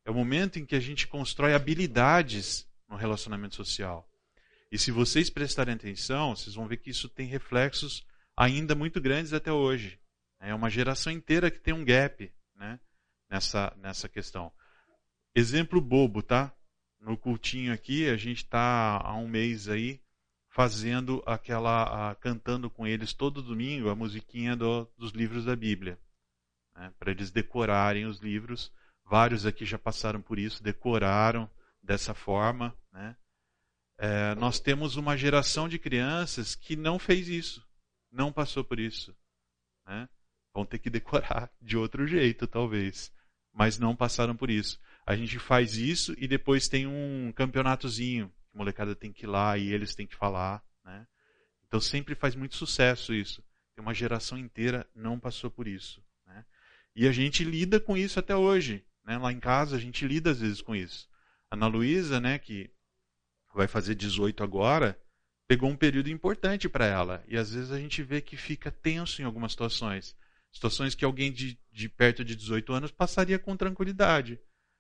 [0.05, 4.09] é o momento em que a gente constrói habilidades no relacionamento social.
[4.71, 8.05] E se vocês prestarem atenção, vocês vão ver que isso tem reflexos
[8.37, 9.99] ainda muito grandes até hoje.
[10.40, 12.79] É uma geração inteira que tem um gap né,
[13.31, 14.53] nessa, nessa questão.
[15.35, 16.55] Exemplo bobo, tá?
[17.01, 20.01] No cultinho aqui, a gente está há um mês aí
[20.49, 25.99] fazendo aquela, a, cantando com eles todo domingo a musiquinha do, dos livros da Bíblia,
[26.75, 28.73] né, para eles decorarem os livros.
[29.05, 31.51] Vários aqui já passaram por isso, decoraram
[31.83, 32.77] dessa forma.
[32.93, 33.17] Né?
[33.99, 37.67] É, nós temos uma geração de crianças que não fez isso,
[38.11, 39.15] não passou por isso.
[39.87, 40.09] Né?
[40.53, 43.13] Vão ter que decorar de outro jeito, talvez.
[43.53, 44.81] Mas não passaram por isso.
[45.07, 48.33] A gente faz isso e depois tem um campeonatozinho.
[48.53, 50.65] A molecada tem que ir lá e eles têm que falar.
[50.85, 51.07] Né?
[51.67, 53.45] Então sempre faz muito sucesso isso.
[53.75, 56.03] Tem uma geração inteira não passou por isso.
[56.94, 58.85] E a gente lida com isso até hoje.
[59.04, 59.18] Né?
[59.18, 61.09] Lá em casa a gente lida às vezes com isso.
[61.50, 62.70] A Ana Luísa, né, que
[63.54, 64.98] vai fazer 18 agora,
[65.46, 67.24] pegou um período importante para ela.
[67.28, 70.16] E às vezes a gente vê que fica tenso em algumas situações.
[70.50, 74.38] Situações que alguém de, de perto de 18 anos passaria com tranquilidade.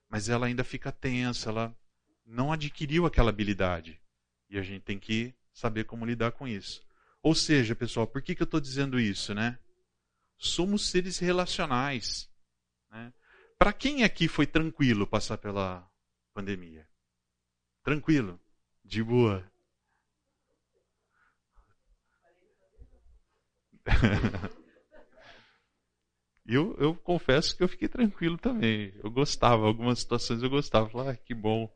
[0.08, 1.76] Mas ela ainda fica tensa, ela
[2.24, 4.00] não adquiriu aquela habilidade.
[4.48, 6.82] E a gente tem que saber como lidar com isso.
[7.22, 9.58] Ou seja, pessoal, por que, que eu estou dizendo isso, né?
[10.44, 12.30] Somos seres relacionais.
[12.90, 13.12] Né?
[13.58, 15.90] Para quem aqui foi tranquilo passar pela
[16.34, 16.86] pandemia?
[17.82, 18.40] Tranquilo,
[18.84, 19.50] de boa.
[26.46, 28.92] Eu, eu confesso que eu fiquei tranquilo também.
[29.02, 30.90] Eu gostava, algumas situações eu gostava.
[30.90, 31.74] Falava, ah, que bom.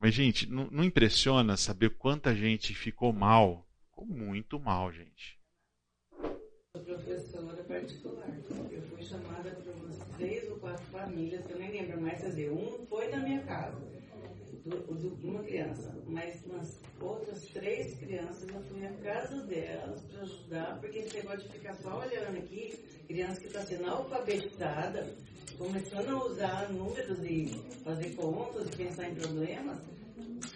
[0.00, 3.68] Mas, gente, não, não impressiona saber quanta gente ficou mal?
[3.90, 5.38] Ficou muito mal, gente.
[6.74, 8.28] Professora particular.
[8.68, 12.50] Eu fui chamada para umas três ou quatro famílias, que eu nem lembro mais fazer.
[12.50, 13.80] Um foi na minha casa
[15.22, 20.98] uma criança, mas umas outras três crianças eu fui na casa delas para ajudar, porque
[20.98, 25.14] esse negócio de ficar só olhando aqui, criança que está sendo alfabetizada,
[25.56, 27.50] começando a usar números e
[27.84, 29.78] fazer contas e pensar em problemas,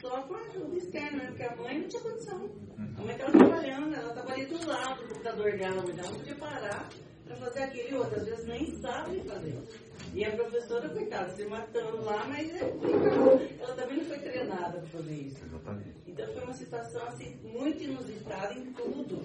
[0.00, 1.26] só com ajuda externa, né?
[1.28, 2.50] porque a mãe não tinha condição.
[2.96, 6.18] A mãe estava trabalhando, ela estava ali do lado do computador dela, mas ela não
[6.18, 6.88] podia parar
[7.24, 9.62] para fazer aquilo e outras vezes nem sabe fazer.
[10.14, 12.60] E a professora, coitada, se matando lá, mas é
[13.60, 15.44] ela também não foi treinada para fazer isso.
[15.44, 15.94] Exatamente.
[16.06, 19.22] Então foi uma situação assim, muito inusitada em tudo.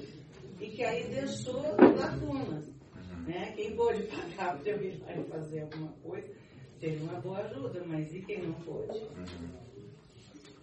[0.60, 1.62] E que aí deixou
[1.98, 2.66] lacunas.
[2.66, 3.24] Uhum.
[3.28, 3.54] Né?
[3.56, 6.28] Quem pôde pagar para eu ir lá e fazer alguma coisa,
[6.80, 9.08] teve uma boa ajuda, mas e quem não pôde?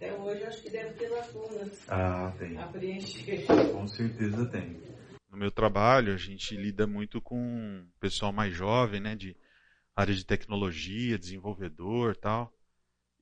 [0.01, 2.57] Até hoje acho que deve ter lacunas ah, tem.
[2.57, 3.45] a preencher.
[3.71, 4.81] Com certeza tem.
[5.29, 9.15] No meu trabalho, a gente lida muito com pessoal mais jovem, né?
[9.15, 9.37] De
[9.95, 12.51] área de tecnologia, desenvolvedor tal.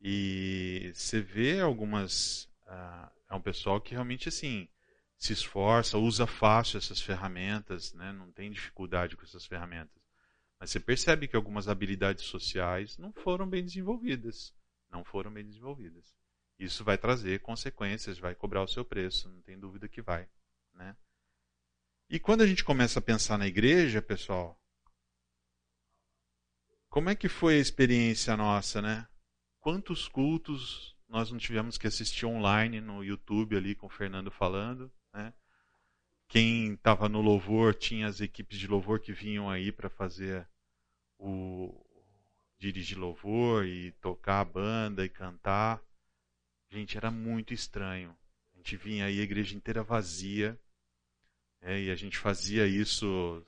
[0.02, 2.46] E você vê algumas.
[2.66, 4.70] Uh, é um pessoal que realmente assim
[5.18, 8.14] se esforça, usa fácil essas ferramentas, né?
[8.14, 10.02] não tem dificuldade com essas ferramentas.
[10.58, 14.54] Mas você percebe que algumas habilidades sociais não foram bem desenvolvidas.
[14.90, 16.18] Não foram bem desenvolvidas.
[16.60, 20.28] Isso vai trazer consequências, vai cobrar o seu preço, não tem dúvida que vai.
[20.74, 20.96] Né?
[22.10, 24.60] E quando a gente começa a pensar na igreja, pessoal,
[26.90, 29.08] como é que foi a experiência nossa, né?
[29.60, 34.92] Quantos cultos nós não tivemos que assistir online no YouTube ali com o Fernando falando,
[35.14, 35.34] né?
[36.28, 40.48] Quem estava no louvor tinha as equipes de louvor que vinham aí para fazer
[41.18, 41.86] o
[42.58, 45.82] dirigir louvor e tocar a banda e cantar.
[46.72, 48.16] Gente, era muito estranho.
[48.54, 50.60] A gente vinha aí a igreja inteira vazia,
[51.62, 53.46] é, e a gente fazia isso.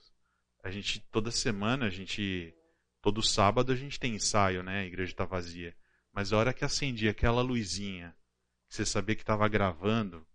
[0.64, 2.54] A gente toda semana a gente
[3.02, 4.82] todo sábado a gente tem ensaio, né?
[4.82, 5.76] A igreja está vazia.
[6.14, 8.16] Mas a hora que acendia aquela luzinha,
[8.68, 10.28] que você sabia que estava gravando,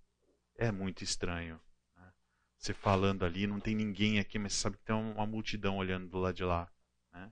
[0.56, 1.60] é muito estranho.
[1.94, 2.12] Né?
[2.56, 6.08] Você falando ali, não tem ninguém aqui, mas você sabe que tem uma multidão olhando
[6.08, 6.70] do lado de lá.
[7.12, 7.30] Né?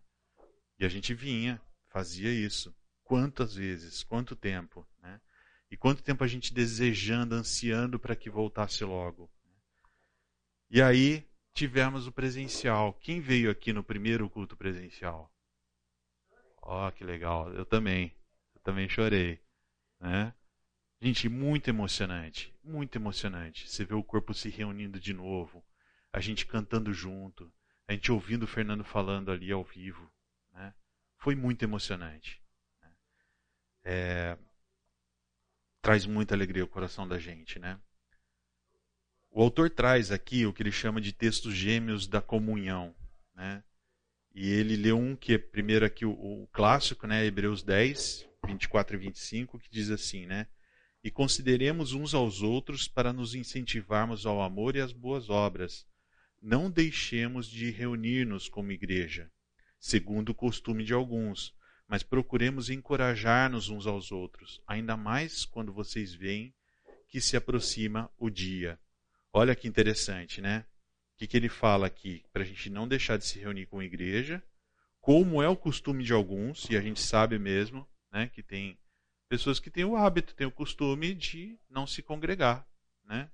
[0.79, 2.75] E a gente vinha, fazia isso.
[3.03, 5.21] Quantas vezes, quanto tempo, né?
[5.71, 9.31] E quanto tempo a gente desejando, ansiando para que voltasse logo.
[10.71, 12.95] E aí tivemos o presencial.
[12.95, 15.33] Quem veio aqui no primeiro culto presencial?
[16.63, 17.53] Ó, oh, que legal.
[17.53, 18.15] Eu também
[18.65, 19.39] também chorei.
[20.01, 20.35] Né?
[21.01, 22.53] Gente, muito emocionante.
[22.65, 23.69] Muito emocionante.
[23.69, 25.63] Você vê o corpo se reunindo de novo,
[26.13, 27.53] a gente cantando junto,
[27.87, 30.11] a gente ouvindo o Fernando falando ali ao vivo.
[30.53, 30.75] Né?
[31.19, 32.43] Foi muito emocionante.
[32.81, 32.97] Né?
[33.85, 34.39] É...
[35.85, 37.79] Traz muita alegria ao coração da gente, né?
[39.31, 42.95] O autor traz aqui o que ele chama de textos gêmeos da comunhão,
[43.35, 43.63] né?
[44.35, 48.97] E ele leu um que é primeiro aqui o, o clássico, né, Hebreus 10, 24
[48.97, 50.47] e 25, que diz assim, né?
[51.03, 55.87] E consideremos uns aos outros para nos incentivarmos ao amor e às boas obras.
[56.41, 59.31] Não deixemos de reunir-nos como igreja,
[59.79, 61.55] segundo o costume de alguns,
[61.89, 66.55] mas procuremos encorajar-nos uns aos outros, ainda mais quando vocês veem
[67.09, 68.79] que se aproxima o dia.
[69.33, 70.65] Olha que interessante, né?
[71.15, 72.25] O que, que ele fala aqui?
[72.33, 74.43] Para a gente não deixar de se reunir com a igreja,
[75.01, 78.29] como é o costume de alguns, e a gente sabe mesmo, né?
[78.29, 78.79] Que tem
[79.29, 82.67] pessoas que têm o hábito, têm o costume de não se congregar,
[83.05, 83.31] né?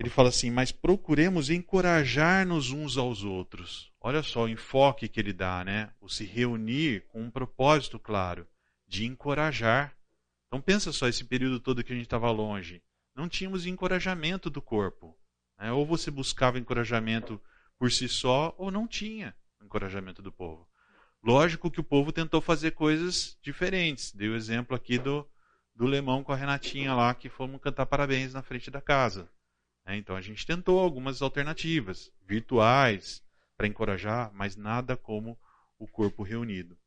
[0.00, 3.92] Ele fala assim: mas procuremos encorajar-nos uns aos outros.
[4.00, 5.92] Olha só o enfoque que ele dá, né?
[6.00, 8.48] O se reunir com um propósito claro
[8.88, 9.94] de encorajar.
[10.46, 12.82] Então pensa só esse período todo que a gente estava longe,
[13.14, 15.14] não tínhamos encorajamento do corpo.
[15.58, 15.70] Né?
[15.70, 17.38] Ou você buscava encorajamento
[17.78, 20.66] por si só, ou não tinha encorajamento do povo.
[21.22, 24.12] Lógico que o povo tentou fazer coisas diferentes.
[24.12, 25.28] Dei o exemplo aqui do,
[25.74, 29.30] do Lemão com a Renatinha lá, que fomos cantar parabéns na frente da casa.
[29.90, 33.24] É, então a gente tentou algumas alternativas virtuais
[33.56, 35.36] para encorajar, mas nada como
[35.80, 36.78] o corpo reunido.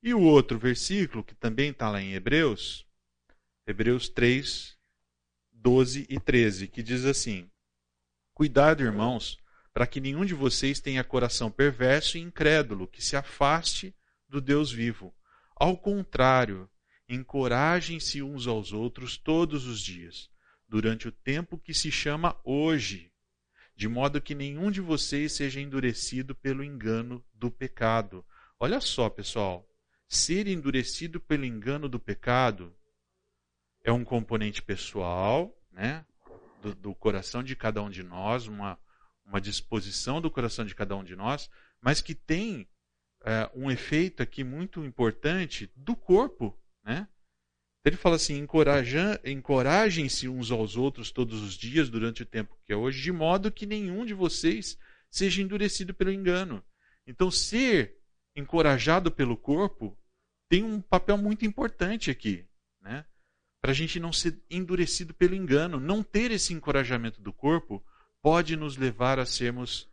[0.00, 2.86] E o outro versículo, que também está lá em Hebreus,
[3.66, 4.78] Hebreus 3,
[5.52, 7.50] 12 e 13, que diz assim:
[8.32, 9.36] Cuidado, irmãos,
[9.74, 13.92] para que nenhum de vocês tenha coração perverso e incrédulo, que se afaste
[14.28, 15.12] do Deus vivo.
[15.56, 16.70] Ao contrário,
[17.08, 20.30] encorajem-se uns aos outros todos os dias,
[20.68, 23.12] durante o tempo que se chama hoje,
[23.74, 28.24] de modo que nenhum de vocês seja endurecido pelo engano do pecado.
[28.58, 29.68] Olha só, pessoal,
[30.08, 32.74] ser endurecido pelo engano do pecado
[33.84, 36.04] é um componente pessoal, né,
[36.62, 38.78] do, do coração de cada um de nós, uma
[39.26, 41.50] uma disposição do coração de cada um de nós,
[41.80, 42.68] mas que tem
[43.24, 47.08] é, um efeito aqui muito importante do corpo, né?
[47.86, 48.44] Ele fala assim:
[49.24, 53.52] encorajem-se uns aos outros todos os dias durante o tempo que é hoje, de modo
[53.52, 54.76] que nenhum de vocês
[55.08, 56.64] seja endurecido pelo engano.
[57.06, 57.96] Então, ser
[58.34, 59.96] encorajado pelo corpo
[60.48, 62.44] tem um papel muito importante aqui,
[62.80, 63.04] né?
[63.60, 67.84] Para a gente não ser endurecido pelo engano, não ter esse encorajamento do corpo
[68.20, 69.88] pode nos levar a sermos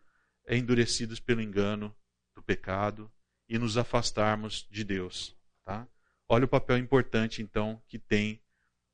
[0.50, 1.96] endurecidos pelo engano
[2.36, 3.12] do pecado
[3.48, 5.38] e nos afastarmos de Deus.
[5.64, 5.88] Tá?
[6.28, 8.42] Olha o papel importante, então, que tem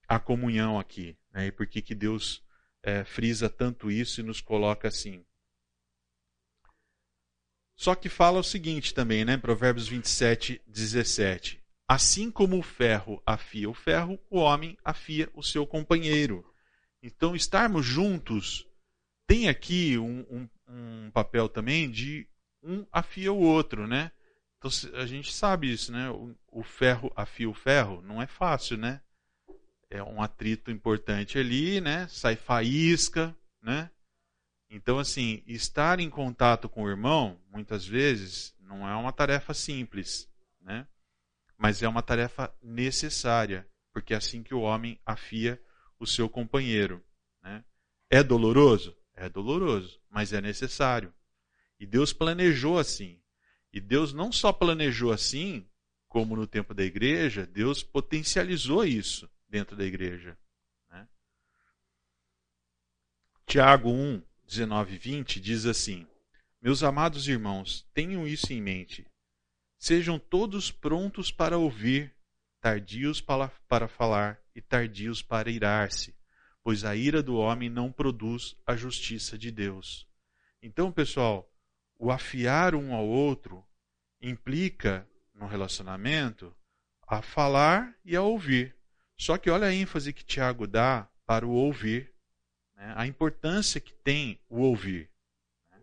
[0.07, 1.17] a comunhão aqui.
[1.31, 1.47] Né?
[1.47, 2.43] E por que, que Deus
[2.81, 5.23] é, frisa tanto isso e nos coloca assim.
[7.75, 9.37] Só que fala o seguinte também, né?
[9.37, 11.63] Provérbios 27, 17.
[11.87, 16.45] Assim como o ferro afia o ferro, o homem afia o seu companheiro.
[17.01, 18.67] Então, estarmos juntos
[19.25, 22.27] tem aqui um, um, um papel também de
[22.61, 24.11] um afia o outro, né?
[24.59, 26.09] Então a gente sabe isso, né?
[26.51, 29.01] O, ferro afia o ferro, não é fácil, né?
[29.89, 32.07] É um atrito importante ali, né?
[32.09, 33.89] Sai faísca, né?
[34.69, 40.29] Então, assim, estar em contato com o irmão, muitas vezes, não é uma tarefa simples,
[40.61, 40.85] né?
[41.57, 45.59] Mas é uma tarefa necessária, porque é assim que o homem afia
[45.97, 47.03] o seu companheiro.
[47.41, 47.63] Né?
[48.09, 48.95] É doloroso?
[49.15, 51.13] É doloroso, mas é necessário.
[51.79, 53.18] E Deus planejou assim.
[53.71, 55.67] E Deus não só planejou assim
[56.07, 60.37] como no tempo da igreja, Deus potencializou isso dentro da igreja.
[60.89, 61.07] Né?
[63.45, 66.07] Tiago 1, 19 e 20 diz assim:
[66.59, 69.05] Meus amados irmãos, tenham isso em mente.
[69.77, 72.13] Sejam todos prontos para ouvir,
[72.59, 76.13] tardios para, para falar e tardios para irar-se,
[76.63, 80.05] pois a ira do homem não produz a justiça de Deus.
[80.61, 81.48] Então, pessoal,
[81.99, 83.63] o afiar um ao outro
[84.21, 86.55] implica no relacionamento
[87.05, 88.75] a falar e a ouvir.
[89.17, 92.13] Só que olha a ênfase que Tiago dá para o ouvir,
[92.75, 92.93] né?
[92.95, 95.09] a importância que tem o ouvir.
[95.69, 95.77] Né?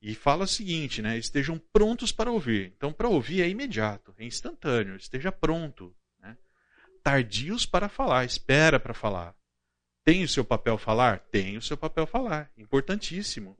[0.00, 1.18] E fala o seguinte, né?
[1.18, 2.72] estejam prontos para ouvir.
[2.76, 5.94] Então, para ouvir é imediato, é instantâneo, esteja pronto.
[6.20, 6.36] Né?
[7.02, 9.34] Tardios para falar, espera para falar.
[10.04, 11.18] Tem o seu papel falar?
[11.18, 13.56] Tem o seu papel falar, importantíssimo.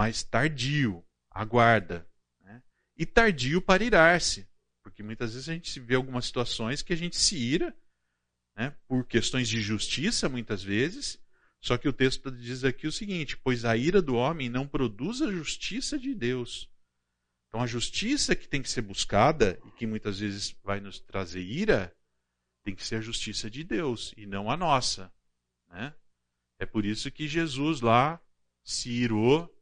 [0.00, 2.08] Mas tardio, aguarda,
[2.96, 4.48] e tardio para irar-se.
[4.82, 7.76] Porque muitas vezes a gente vê algumas situações que a gente se ira,
[8.56, 11.22] né, por questões de justiça, muitas vezes.
[11.60, 15.20] Só que o texto diz aqui o seguinte: pois a ira do homem não produz
[15.20, 16.70] a justiça de Deus.
[17.48, 21.42] Então a justiça que tem que ser buscada e que muitas vezes vai nos trazer
[21.42, 21.94] ira,
[22.64, 25.12] tem que ser a justiça de Deus e não a nossa.
[25.68, 25.94] Né?
[26.58, 28.18] É por isso que Jesus lá
[28.64, 29.54] se irou,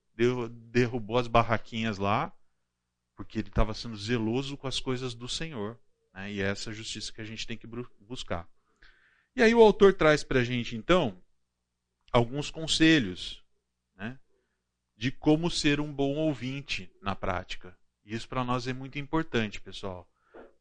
[0.70, 2.32] derrubou as barraquinhas lá
[3.18, 5.76] porque ele estava sendo zeloso com as coisas do Senhor.
[6.14, 6.34] Né?
[6.34, 8.48] E é essa justiça que a gente tem que buscar.
[9.34, 11.20] E aí o autor traz para a gente, então,
[12.12, 13.42] alguns conselhos
[13.96, 14.16] né?
[14.96, 17.76] de como ser um bom ouvinte na prática.
[18.04, 20.08] E isso para nós é muito importante, pessoal.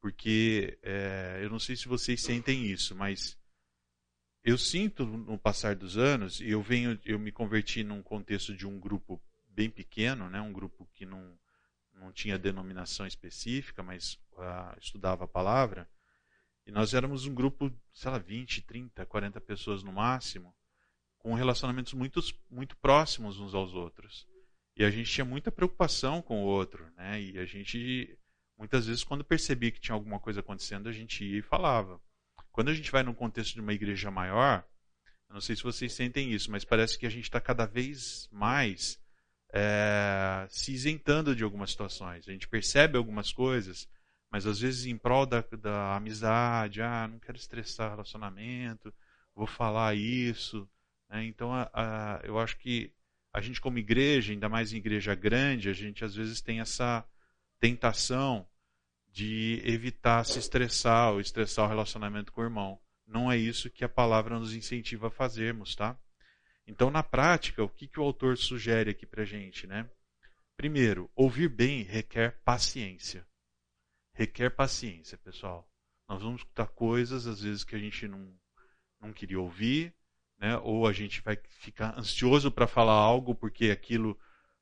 [0.01, 3.38] Porque é, eu não sei se vocês sentem isso, mas
[4.43, 8.66] eu sinto no passar dos anos, e eu venho, eu me converti num contexto de
[8.66, 9.22] um grupo
[9.58, 11.36] bem pequeno, né, um grupo que não,
[11.95, 15.89] não tinha denominação específica, mas uh, estudava a palavra.
[16.64, 20.53] E nós éramos um grupo, sei lá, 20, 30, 40 pessoas no máximo,
[21.18, 24.28] com relacionamentos muito, muito próximos uns aos outros.
[24.76, 27.20] E a gente tinha muita preocupação com o outro, né?
[27.20, 28.16] E a gente,
[28.55, 31.99] muitas vezes, quando percebia que tinha alguma coisa acontecendo, a gente ia e falava.
[32.51, 34.64] Quando a gente vai num contexto de uma igreja maior,
[35.30, 38.99] não sei se vocês sentem isso, mas parece que a gente está cada vez mais
[39.60, 42.28] é, se isentando de algumas situações.
[42.28, 43.89] A gente percebe algumas coisas,
[44.32, 48.93] mas às vezes em prol da, da amizade, ah, não quero estressar relacionamento,
[49.34, 50.70] vou falar isso.
[51.10, 51.26] Né?
[51.26, 52.93] Então, a, a, eu acho que
[53.34, 57.03] a gente como igreja, ainda mais em igreja grande, a gente às vezes tem essa
[57.60, 58.47] tentação
[59.12, 62.80] de evitar se estressar ou estressar o relacionamento com o irmão.
[63.08, 65.97] Não é isso que a palavra nos incentiva a fazermos, tá?
[66.68, 69.65] Então, na prática, o que, que o autor sugere aqui para gente?
[69.65, 69.89] Né?
[70.57, 73.26] Primeiro, ouvir bem requer paciência.
[74.13, 75.65] Requer paciência, pessoal.
[76.09, 78.38] Nós vamos escutar coisas, às vezes, que a gente não,
[78.99, 79.93] não queria ouvir,
[80.38, 80.57] né?
[80.57, 84.20] ou a gente vai ficar ansioso para falar algo porque aquilo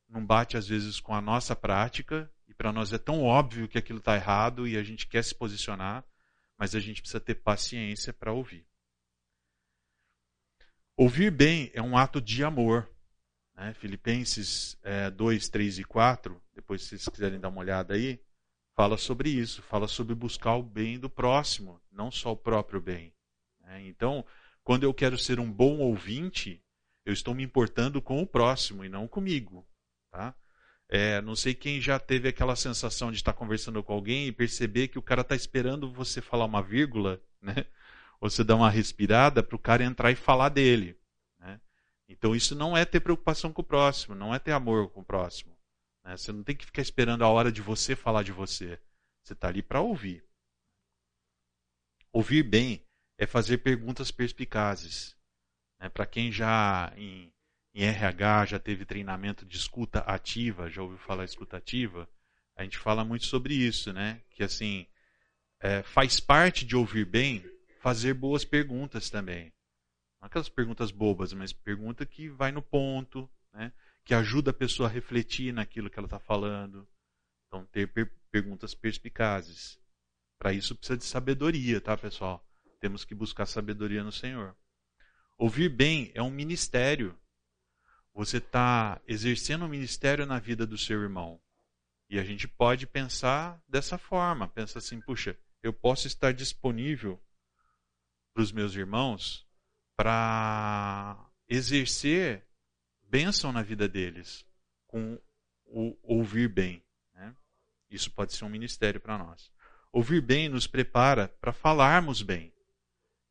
[0.07, 3.77] não bate, às vezes, com a nossa prática, e para nós é tão óbvio que
[3.77, 6.05] aquilo está errado e a gente quer se posicionar,
[6.57, 8.65] mas a gente precisa ter paciência para ouvir.
[10.97, 12.89] Ouvir bem é um ato de amor.
[13.53, 13.73] Né?
[13.73, 18.19] Filipenses é, 2, 3 e 4, depois se vocês quiserem dar uma olhada aí,
[18.75, 23.13] fala sobre isso, fala sobre buscar o bem do próximo, não só o próprio bem.
[23.59, 23.87] Né?
[23.87, 24.25] Então,
[24.63, 26.63] quando eu quero ser um bom ouvinte,
[27.05, 29.67] eu estou me importando com o próximo e não comigo.
[30.11, 30.33] Tá?
[30.87, 34.87] É, não sei quem já teve aquela sensação de estar conversando com alguém e perceber
[34.87, 37.65] que o cara está esperando você falar uma vírgula, né?
[38.30, 40.97] Você dá uma respirada para o cara entrar e falar dele.
[41.39, 41.59] Né?
[42.07, 45.05] Então isso não é ter preocupação com o próximo, não é ter amor com o
[45.05, 45.55] próximo.
[46.03, 46.15] Né?
[46.17, 48.80] Você não tem que ficar esperando a hora de você falar de você.
[49.23, 50.23] Você está ali para ouvir.
[52.11, 52.86] Ouvir bem
[53.17, 55.15] é fazer perguntas perspicazes.
[55.80, 55.89] Né?
[55.89, 57.34] Para quem já em,
[57.73, 62.09] em RH já teve treinamento de escuta ativa, já ouviu falar escuta ativa,
[62.55, 64.21] a gente fala muito sobre isso, né?
[64.30, 64.88] Que assim
[65.59, 67.43] é, faz parte de ouvir bem
[67.86, 69.53] fazer boas perguntas também.
[70.19, 73.71] Não aquelas perguntas bobas, mas pergunta que vai no ponto, né?
[74.03, 76.88] que ajuda a pessoa a refletir naquilo que ela está falando.
[77.45, 79.79] Então, ter per perguntas perspicazes.
[80.39, 82.43] Para isso precisa de sabedoria, tá, pessoal?
[82.79, 84.57] Temos que buscar sabedoria no Senhor.
[85.38, 87.15] Ouvir bem é um ministério.
[88.15, 91.39] Você está exercendo um ministério na vida do seu irmão.
[92.09, 97.21] E a gente pode pensar dessa forma: pensa assim, puxa, eu posso estar disponível
[98.36, 99.47] para os meus irmãos
[99.95, 102.45] para exercer
[103.01, 104.45] bênção na vida deles
[104.88, 105.17] com
[105.65, 106.83] o ouvir bem.
[107.13, 107.33] Né?
[107.89, 109.49] Isso pode ser um ministério para nós.
[109.89, 112.53] Ouvir bem nos prepara para falarmos bem.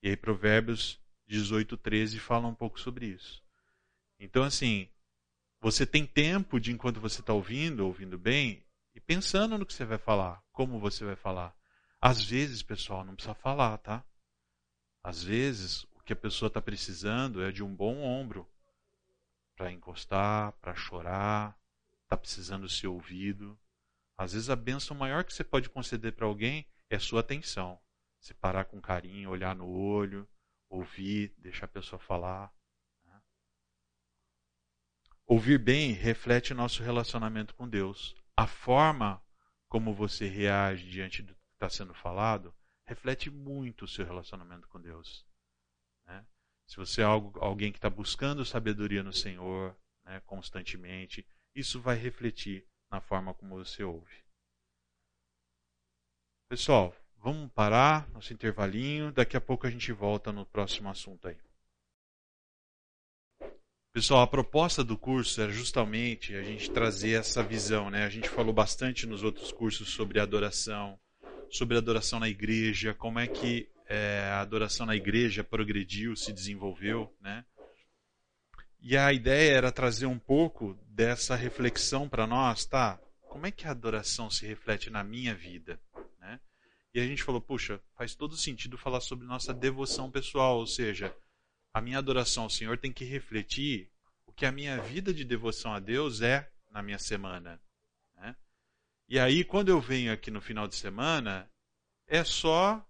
[0.02, 3.44] E aí Provérbios 18, 13 fala um pouco sobre isso.
[4.18, 4.88] Então, assim,
[5.60, 9.84] você tem tempo de, enquanto você está ouvindo, ouvindo bem, e pensando no que você
[9.84, 11.54] vai falar, como você vai falar.
[12.00, 14.02] Às vezes, pessoal, não precisa falar, tá?
[15.04, 18.48] Às vezes, o que a pessoa está precisando é de um bom ombro
[19.54, 21.54] para encostar, para chorar,
[22.04, 23.58] está precisando ser ouvido.
[24.16, 27.78] Às vezes, a bênção maior que você pode conceder para alguém é sua atenção.
[28.18, 30.26] Se parar com carinho, olhar no olho,
[30.70, 32.50] ouvir, deixar a pessoa falar.
[33.04, 33.20] Né?
[35.26, 38.16] Ouvir bem reflete nosso relacionamento com Deus.
[38.34, 39.22] A forma
[39.68, 42.54] como você reage diante do que está sendo falado
[42.86, 45.24] reflete muito o seu relacionamento com Deus.
[46.06, 46.24] Né?
[46.66, 51.96] Se você é algo, alguém que está buscando sabedoria no Senhor né, constantemente, isso vai
[51.96, 54.24] refletir na forma como você ouve.
[56.48, 59.12] Pessoal, vamos parar nosso intervalinho.
[59.12, 61.38] Daqui a pouco a gente volta no próximo assunto aí.
[63.92, 68.04] Pessoal, a proposta do curso é justamente a gente trazer essa visão, né?
[68.04, 70.98] A gente falou bastante nos outros cursos sobre adoração,
[71.50, 77.14] sobre adoração na igreja, como é que é, a adoração na igreja progrediu, se desenvolveu,
[77.20, 77.44] né?
[78.80, 83.00] E a ideia era trazer um pouco dessa reflexão para nós, tá?
[83.22, 85.80] Como é que a adoração se reflete na minha vida,
[86.18, 86.38] né?
[86.92, 91.14] E a gente falou, puxa, faz todo sentido falar sobre nossa devoção pessoal, ou seja,
[91.72, 93.90] a minha adoração ao Senhor tem que refletir
[94.26, 97.60] o que a minha vida de devoção a Deus é na minha semana.
[99.08, 101.50] E aí, quando eu venho aqui no final de semana,
[102.06, 102.84] é só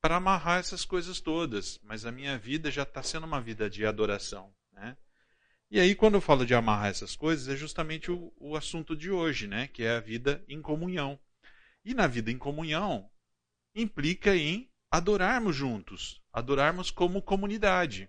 [0.00, 3.84] para amarrar essas coisas todas, mas a minha vida já está sendo uma vida de
[3.84, 4.54] adoração.
[4.72, 4.96] Né?
[5.70, 9.10] E aí, quando eu falo de amarrar essas coisas, é justamente o, o assunto de
[9.10, 9.68] hoje, né?
[9.68, 11.18] que é a vida em comunhão.
[11.84, 13.10] E na vida em comunhão
[13.74, 18.08] implica em adorarmos juntos, adorarmos como comunidade,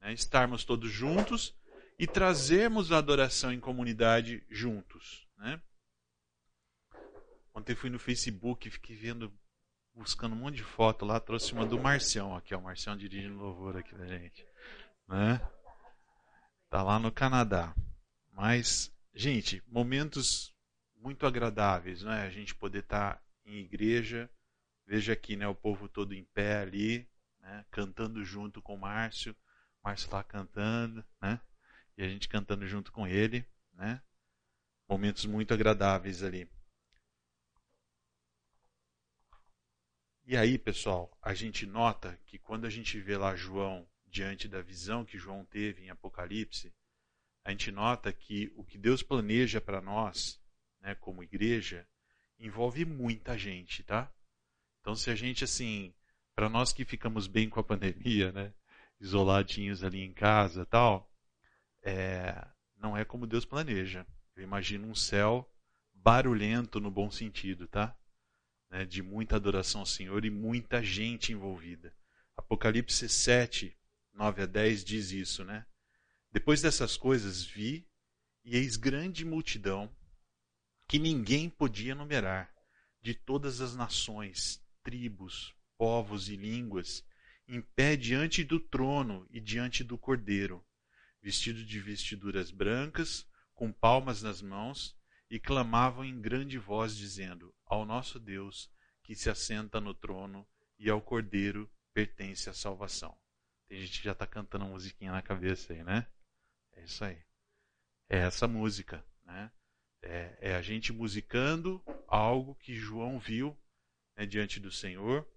[0.00, 0.12] né?
[0.12, 1.54] estarmos todos juntos
[1.98, 5.26] e trazermos a adoração em comunidade juntos.
[5.38, 5.60] Né?
[7.54, 9.32] Ontem fui no Facebook e fiquei vendo,
[9.94, 13.38] buscando um monte de foto lá, trouxe uma do Marcião aqui, ó, o Marcião dirigindo
[13.38, 14.46] louvor aqui da gente.
[15.06, 15.40] Né?
[16.68, 17.74] Tá lá no Canadá.
[18.32, 20.52] Mas, gente, momentos
[20.96, 22.22] muito agradáveis, né?
[22.22, 24.28] A gente poder estar tá em igreja,
[24.86, 27.08] Veja aqui, né, o povo todo em pé ali,
[27.40, 29.34] né, cantando junto com o Márcio.
[29.82, 31.40] Márcio lá cantando, né?
[31.96, 34.02] E a gente cantando junto com ele, né?
[34.88, 36.48] Momentos muito agradáveis ali.
[40.26, 44.62] E aí, pessoal, a gente nota que quando a gente vê lá João diante da
[44.62, 46.72] visão que João teve em Apocalipse,
[47.44, 50.40] a gente nota que o que Deus planeja para nós,
[50.80, 51.86] né, como igreja,
[52.38, 54.10] envolve muita gente, tá?
[54.80, 55.94] Então, se a gente, assim,
[56.34, 58.54] para nós que ficamos bem com a pandemia, né,
[58.98, 61.12] isoladinhos ali em casa tal,
[61.82, 62.48] é,
[62.78, 64.06] não é como Deus planeja.
[64.34, 65.46] Eu imagino um céu
[65.92, 67.94] barulhento no bom sentido, tá?
[68.74, 71.94] Né, de muita adoração ao Senhor e muita gente envolvida.
[72.36, 73.72] Apocalipse 7,
[74.12, 75.64] 9 a 10 diz isso, né?
[76.32, 77.86] Depois dessas coisas vi
[78.44, 79.94] e eis grande multidão
[80.88, 82.52] que ninguém podia numerar,
[83.00, 87.06] de todas as nações, tribos, povos e línguas,
[87.46, 90.66] em pé diante do trono e diante do cordeiro,
[91.22, 94.96] vestido de vestiduras brancas, com palmas nas mãos,
[95.34, 98.70] e clamavam em grande voz, dizendo: Ao nosso Deus,
[99.02, 100.46] que se assenta no trono,
[100.78, 103.18] e ao cordeiro pertence a salvação.
[103.66, 106.06] Tem gente que já está cantando a musiquinha na cabeça aí, né?
[106.70, 107.20] É isso aí.
[108.08, 109.50] É essa música, né?
[110.02, 113.58] É, é a gente musicando algo que João viu
[114.16, 115.28] né, diante do Senhor,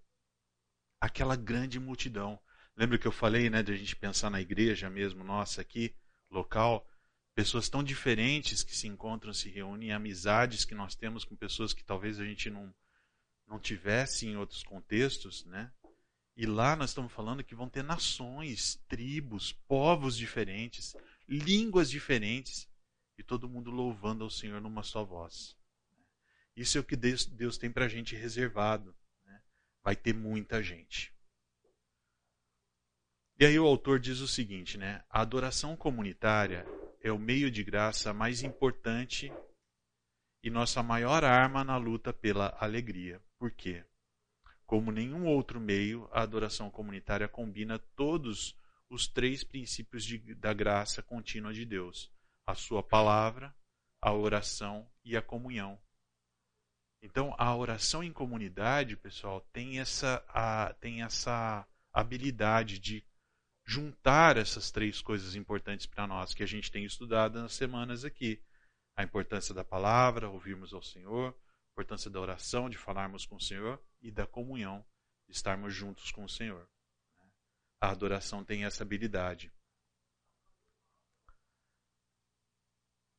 [1.01, 2.39] aquela grande multidão.
[2.75, 5.95] Lembra que eu falei, né, de a gente pensar na igreja mesmo, nossa, aqui,
[6.29, 6.87] local,
[7.37, 11.83] pessoas tão diferentes que se encontram, se reúnem, amizades que nós temos com pessoas que
[11.83, 12.73] talvez a gente não,
[13.45, 15.71] não tivesse em outros contextos, né?
[16.35, 20.95] E lá nós estamos falando que vão ter nações, tribos, povos diferentes,
[21.29, 22.67] línguas diferentes,
[23.19, 25.55] e todo mundo louvando ao Senhor numa só voz.
[26.55, 28.95] Isso é o que Deus, Deus tem para a gente reservado.
[29.23, 29.39] Né?
[29.83, 31.13] Vai ter muita gente.
[33.39, 35.03] E aí o autor diz o seguinte, né?
[35.07, 36.65] A adoração comunitária
[37.07, 39.31] é o meio de graça mais importante
[40.43, 43.21] e nossa maior arma na luta pela alegria.
[43.39, 43.85] Por quê?
[44.65, 48.55] Como nenhum outro meio, a adoração comunitária combina todos
[48.89, 52.11] os três princípios de, da graça contínua de Deus:
[52.45, 53.55] a sua palavra,
[54.01, 55.79] a oração e a comunhão.
[57.01, 63.05] Então, a oração em comunidade, pessoal, tem essa, a, tem essa habilidade de
[63.67, 68.41] juntar essas três coisas importantes para nós que a gente tem estudado nas semanas aqui.
[68.95, 73.41] A importância da palavra, ouvirmos ao Senhor, a importância da oração, de falarmos com o
[73.41, 74.83] Senhor e da comunhão,
[75.27, 76.67] de estarmos juntos com o Senhor.
[77.79, 79.51] A adoração tem essa habilidade.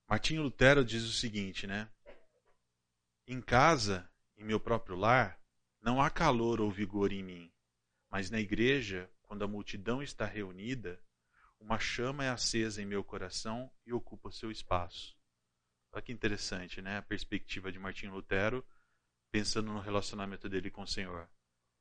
[0.09, 1.90] Martinho Lutero diz o seguinte, né?
[3.26, 5.38] Em casa, em meu próprio lar,
[5.82, 7.53] não há calor ou vigor em mim,
[8.11, 11.01] mas na igreja, quando a multidão está reunida,
[11.61, 15.16] uma chama é acesa em meu coração e ocupa seu espaço.
[15.93, 16.97] Olha que interessante, né?
[16.97, 18.66] A perspectiva de Martinho Lutero,
[19.31, 21.29] pensando no relacionamento dele com o Senhor.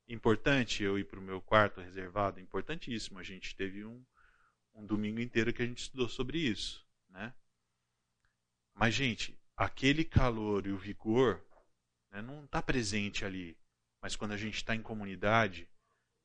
[0.08, 2.40] Importante eu ir para o meu quarto reservado?
[2.40, 3.20] Importantíssimo.
[3.20, 4.06] A gente teve um,
[4.74, 7.34] um domingo inteiro que a gente estudou sobre isso, né?
[8.74, 11.44] Mas, gente, aquele calor e o vigor
[12.12, 13.58] né, não está presente ali.
[14.02, 15.68] Mas quando a gente está em comunidade,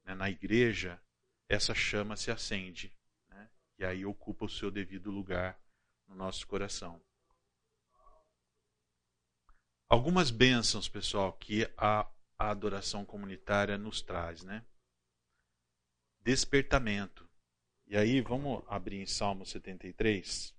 [0.05, 1.01] né, na igreja,
[1.49, 2.93] essa chama se acende.
[3.29, 5.61] Né, e aí ocupa o seu devido lugar
[6.07, 7.01] no nosso coração.
[9.89, 14.65] Algumas bênçãos, pessoal, que a, a adoração comunitária nos traz, né?
[16.21, 17.29] Despertamento.
[17.87, 20.55] E aí, vamos abrir em Salmo 73.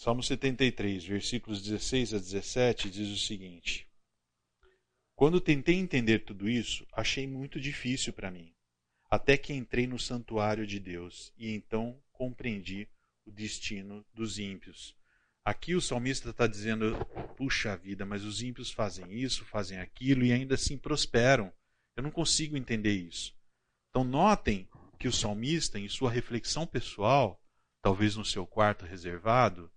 [0.00, 3.84] Salmo 73, versículos 16 a 17, diz o seguinte:
[5.16, 8.54] Quando tentei entender tudo isso, achei muito difícil para mim,
[9.10, 12.88] até que entrei no santuário de Deus e então compreendi
[13.26, 14.94] o destino dos ímpios.
[15.44, 16.94] Aqui o salmista está dizendo:
[17.36, 21.52] puxa vida, mas os ímpios fazem isso, fazem aquilo e ainda assim prosperam.
[21.96, 23.34] Eu não consigo entender isso.
[23.90, 27.42] Então, notem que o salmista, em sua reflexão pessoal,
[27.82, 29.68] talvez no seu quarto reservado,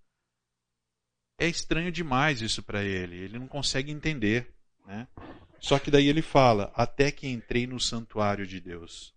[1.42, 3.16] é estranho demais isso para ele.
[3.16, 4.54] Ele não consegue entender.
[4.86, 5.08] Né?
[5.60, 9.16] Só que daí ele fala: até que entrei no santuário de Deus.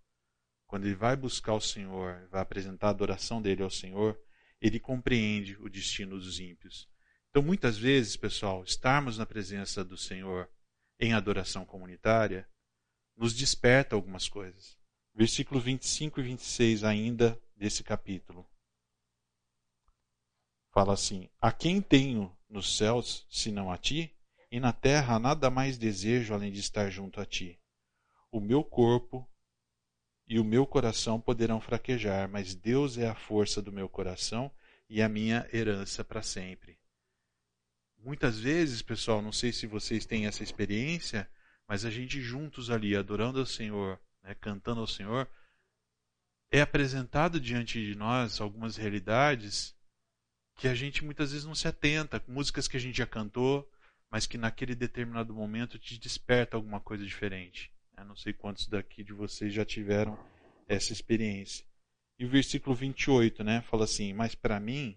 [0.67, 4.19] Quando ele vai buscar o Senhor, vai apresentar a adoração dele ao Senhor,
[4.59, 6.89] ele compreende o destino dos ímpios.
[7.29, 10.49] Então, muitas vezes, pessoal, estarmos na presença do Senhor
[10.99, 12.49] em adoração comunitária
[13.17, 14.79] nos desperta algumas coisas.
[15.15, 18.49] Versículos 25 e 26 ainda desse capítulo
[20.75, 24.13] fala assim: A quem tenho nos céus senão a ti?
[24.51, 27.59] E na terra nada mais desejo além de estar junto a ti.
[28.31, 29.29] O meu corpo
[30.27, 34.51] e o meu coração poderão fraquejar, mas Deus é a força do meu coração
[34.89, 36.79] e a minha herança para sempre.
[37.99, 41.29] Muitas vezes, pessoal, não sei se vocês têm essa experiência,
[41.67, 45.29] mas a gente juntos ali, adorando ao Senhor, né, cantando ao Senhor,
[46.51, 49.75] é apresentado diante de nós algumas realidades
[50.57, 53.69] que a gente muitas vezes não se atenta, músicas que a gente já cantou,
[54.11, 57.73] mas que naquele determinado momento te desperta alguma coisa diferente.
[57.97, 60.19] Eu não sei quantos daqui de vocês já tiveram
[60.69, 61.65] essa experiência.
[62.19, 64.97] E o versículo 28, né, fala assim: "Mas para mim,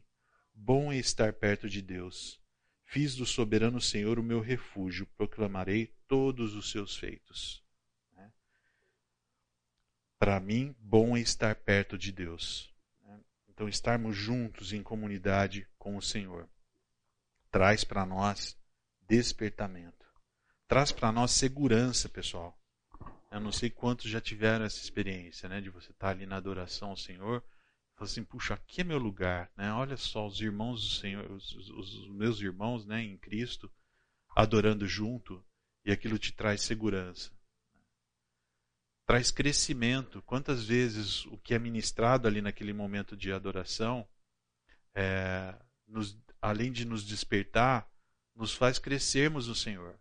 [0.53, 2.39] bom é estar perto de Deus.
[2.85, 7.63] Fiz do soberano Senhor o meu refúgio, proclamarei todos os seus feitos."
[8.13, 8.31] Né?
[10.19, 12.71] Para mim, bom é estar perto de Deus.
[13.57, 16.47] Então, estarmos juntos em comunidade com o Senhor
[17.49, 18.55] traz para nós
[19.07, 20.05] despertamento,
[20.67, 22.55] traz para nós segurança, pessoal.
[23.31, 26.91] Eu não sei quantos já tiveram essa experiência, né, de você estar ali na adoração
[26.91, 27.43] ao Senhor,
[27.93, 29.73] e falar assim, puxa, aqui é meu lugar, né?
[29.73, 33.71] Olha só os irmãos do Senhor, os, os, os meus irmãos, né, em Cristo,
[34.35, 35.43] adorando junto,
[35.83, 37.35] e aquilo te traz segurança
[39.07, 40.21] traz crescimento.
[40.23, 44.05] Quantas vezes o que é ministrado ali naquele momento de adoração,
[44.93, 45.55] é,
[45.87, 47.89] nos, além de nos despertar,
[48.35, 49.97] nos faz crescermos no Senhor.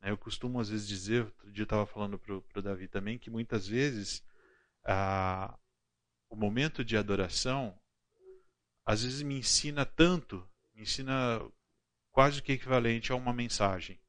[0.00, 3.18] Né, eu costumo às vezes dizer, outro dia eu estava falando para o Davi também,
[3.18, 4.24] que muitas vezes
[4.82, 5.56] a,
[6.30, 7.78] o momento de adoração,
[8.86, 11.40] às vezes me ensina tanto, me ensina
[12.10, 14.00] quase que equivalente a uma mensagem.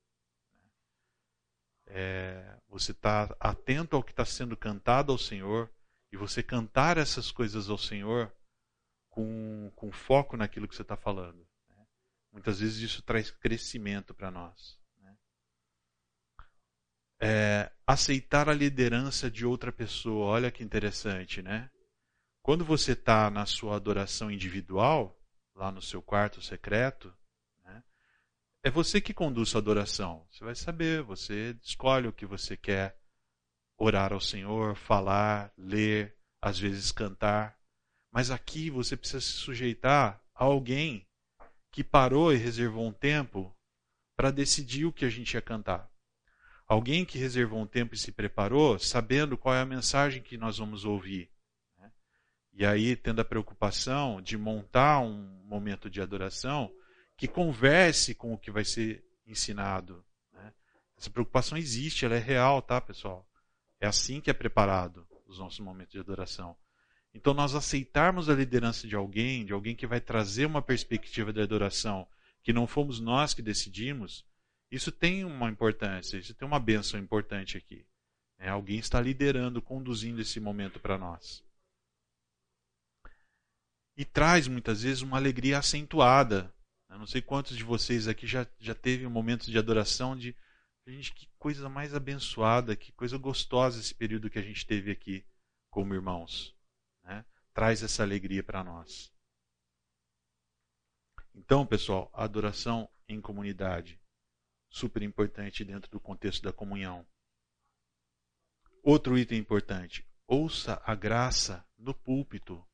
[1.88, 5.72] É, você está atento ao que está sendo cantado ao Senhor
[6.12, 8.34] e você cantar essas coisas ao Senhor
[9.10, 11.48] com, com foco naquilo que você está falando.
[11.70, 11.86] Né?
[12.32, 14.80] Muitas vezes isso traz crescimento para nós.
[15.00, 15.18] Né?
[17.22, 21.70] É, aceitar a liderança de outra pessoa, olha que interessante, né?
[22.42, 25.20] Quando você está na sua adoração individual,
[25.54, 27.14] lá no seu quarto secreto,
[28.64, 30.26] é você que conduz sua adoração.
[30.32, 32.98] Você vai saber, você escolhe o que você quer
[33.78, 37.58] orar ao Senhor, falar, ler, às vezes cantar.
[38.12, 41.08] Mas aqui você precisa se sujeitar a alguém
[41.72, 43.56] que parou e reservou um tempo
[44.16, 45.90] para decidir o que a gente ia cantar.
[46.68, 50.58] Alguém que reservou um tempo e se preparou, sabendo qual é a mensagem que nós
[50.58, 51.32] vamos ouvir.
[51.78, 51.92] Né?
[52.52, 56.70] E aí, tendo a preocupação de montar um momento de adoração
[57.18, 60.06] que converse com o que vai ser ensinado.
[60.32, 60.54] Né?
[60.98, 63.28] Essa preocupação existe, ela é real, tá, pessoal?
[63.80, 66.56] É assim que é preparado os nossos momentos de adoração.
[67.14, 71.42] Então, nós aceitarmos a liderança de alguém, de alguém que vai trazer uma perspectiva de
[71.42, 72.08] adoração
[72.44, 74.24] que não fomos nós que decidimos,
[74.70, 77.86] isso tem uma importância, isso tem uma bênção importante aqui.
[78.38, 81.44] É, alguém está liderando, conduzindo esse momento para nós.
[83.96, 86.54] E traz muitas vezes uma alegria acentuada.
[86.90, 90.36] Eu não sei quantos de vocês aqui já, já teve um momento de adoração de
[90.88, 95.26] gente, que coisa mais abençoada, que coisa gostosa esse período que a gente teve aqui
[95.70, 96.56] como irmãos.
[97.04, 97.26] Né?
[97.54, 99.12] Traz essa alegria para nós.
[101.36, 104.00] Então, pessoal, adoração em comunidade,
[104.70, 107.06] super importante dentro do contexto da comunhão.
[108.82, 112.66] Outro item importante: ouça a graça no púlpito.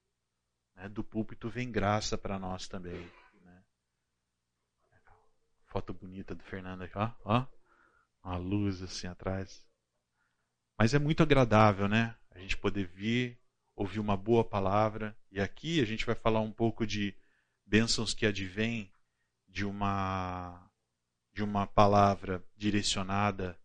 [0.76, 0.88] Né?
[0.88, 3.12] Do púlpito vem graça para nós também.
[5.74, 7.48] Foto bonita do Fernando aqui, ó, ó,
[8.24, 9.66] uma luz assim atrás.
[10.78, 12.16] Mas é muito agradável, né?
[12.30, 13.40] A gente poder vir,
[13.76, 15.18] ouvir uma boa palavra.
[15.32, 17.16] E aqui a gente vai falar um pouco de
[17.66, 18.92] bênçãos que advêm
[19.50, 20.70] de uma
[21.34, 23.58] de uma palavra direcionada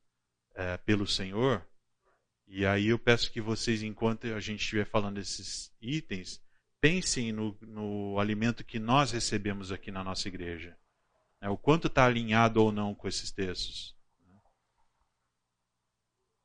[0.55, 1.63] é, pelo Senhor.
[2.47, 6.41] E aí eu peço que vocês, enquanto a gente estiver falando desses itens,
[6.81, 10.75] pensem no, no alimento que nós recebemos aqui na nossa igreja.
[11.41, 11.49] Né?
[11.49, 13.97] O quanto está alinhado ou não com esses textos.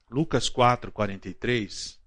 [0.09, 2.01] Lucas 4, 43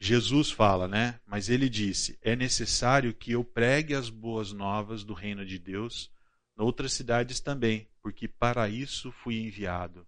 [0.00, 1.18] Jesus fala, né?
[1.24, 6.12] Mas ele disse: É necessário que eu pregue as boas novas do reino de Deus
[6.56, 10.06] noutras cidades também, porque para isso fui enviado.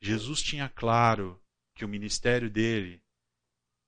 [0.00, 1.40] Jesus tinha claro
[1.74, 3.02] que o ministério dele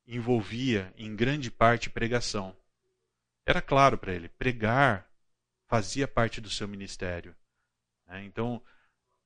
[0.07, 2.57] envolvia em grande parte pregação.
[3.47, 5.11] Era claro para ele, pregar
[5.73, 7.35] fazia parte do seu ministério.
[8.07, 8.27] Né?
[8.27, 8.63] Então,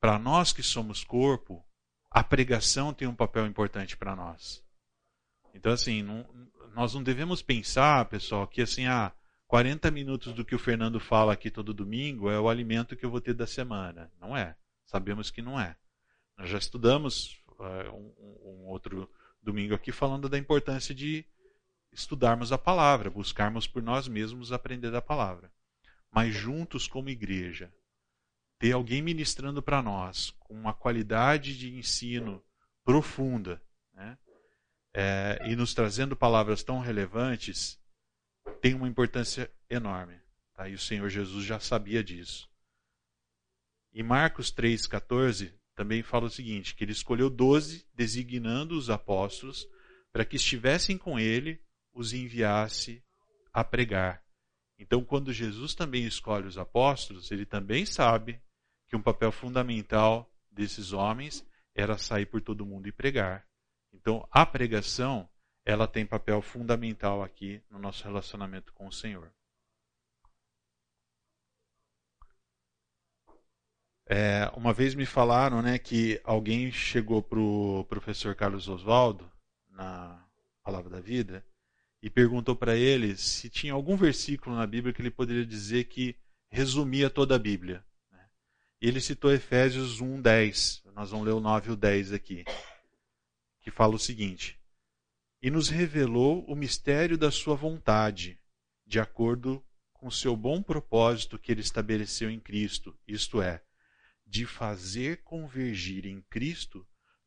[0.00, 1.66] para nós que somos corpo,
[2.08, 4.64] a pregação tem um papel importante para nós.
[5.52, 6.24] Então, assim, não,
[6.72, 9.12] nós não devemos pensar, pessoal, que assim, ah,
[9.48, 13.10] 40 minutos do que o Fernando fala aqui todo domingo é o alimento que eu
[13.10, 14.08] vou ter da semana.
[14.20, 14.54] Não é.
[14.84, 15.76] Sabemos que não é.
[16.38, 19.10] Nós já estudamos uh, um, um outro
[19.42, 21.26] domingo aqui falando da importância de
[21.90, 25.50] estudarmos a palavra, buscarmos por nós mesmos aprender da palavra.
[26.10, 27.72] Mas juntos como igreja,
[28.58, 32.42] ter alguém ministrando para nós com uma qualidade de ensino
[32.84, 34.16] profunda, né?
[34.94, 37.78] é, e nos trazendo palavras tão relevantes,
[38.62, 40.18] tem uma importância enorme.
[40.54, 40.68] Tá?
[40.68, 42.48] E o Senhor Jesus já sabia disso.
[43.92, 49.68] Em Marcos 3,14 também fala o seguinte: que ele escolheu doze, designando os apóstolos,
[50.10, 53.04] para que estivessem com ele, os enviasse
[53.52, 54.24] a pregar.
[54.78, 58.40] Então, quando Jesus também escolhe os apóstolos, ele também sabe
[58.86, 63.46] que um papel fundamental desses homens era sair por todo mundo e pregar.
[63.92, 65.28] Então, a pregação,
[65.64, 69.32] ela tem papel fundamental aqui no nosso relacionamento com o Senhor.
[74.08, 79.30] É, uma vez me falaram né, que alguém chegou para o professor Carlos Oswaldo,
[79.68, 80.24] na
[80.62, 81.44] Palavra da Vida,
[82.06, 86.16] e perguntou para ele se tinha algum versículo na Bíblia que ele poderia dizer que
[86.48, 87.84] resumia toda a Bíblia.
[88.12, 88.24] Né.
[88.80, 90.84] Ele citou Efésios 1, 10.
[90.94, 92.44] Nós vamos ler o 9 e o 10 aqui
[93.60, 94.56] que fala o seguinte:
[95.42, 98.38] E nos revelou o mistério da sua vontade,
[98.86, 99.60] de acordo
[99.92, 103.64] com o seu bom propósito que ele estabeleceu em Cristo, isto é,
[104.24, 106.86] de fazer convergir em Cristo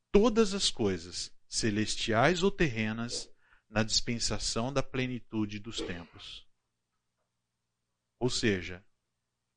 [0.10, 3.30] todas as coisas, celestiais ou terrenas,
[3.70, 6.46] na dispensação da plenitude dos tempos.
[8.20, 8.84] Ou seja,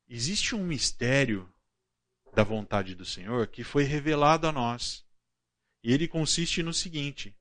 [0.07, 1.51] existe um mistério
[2.33, 5.05] da vontade do Senhor que foi revelado a nós.
[5.83, 7.35] E ele consiste no seguinte: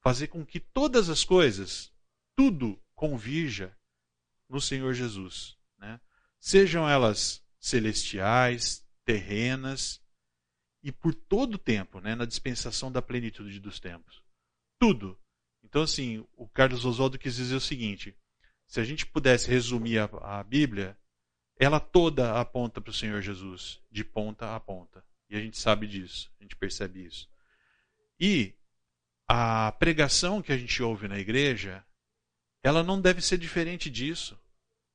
[0.00, 1.92] fazer com que todas as coisas,
[2.34, 3.76] tudo convirja
[4.48, 5.56] no Senhor Jesus.
[5.78, 6.00] Né?
[6.40, 10.00] Sejam elas celestiais, terrenas
[10.82, 12.14] e por todo o tempo, né?
[12.14, 14.22] na dispensação da plenitude dos tempos.
[14.78, 15.18] Tudo.
[15.62, 18.16] Então, assim, o Carlos Oswaldo quis dizer o seguinte:
[18.66, 20.96] se a gente pudesse resumir a, a Bíblia,
[21.58, 25.04] ela toda aponta para o Senhor Jesus, de ponta a ponta.
[25.28, 27.28] E a gente sabe disso, a gente percebe isso.
[28.18, 28.54] E
[29.28, 31.84] a pregação que a gente ouve na igreja,
[32.62, 34.38] ela não deve ser diferente disso.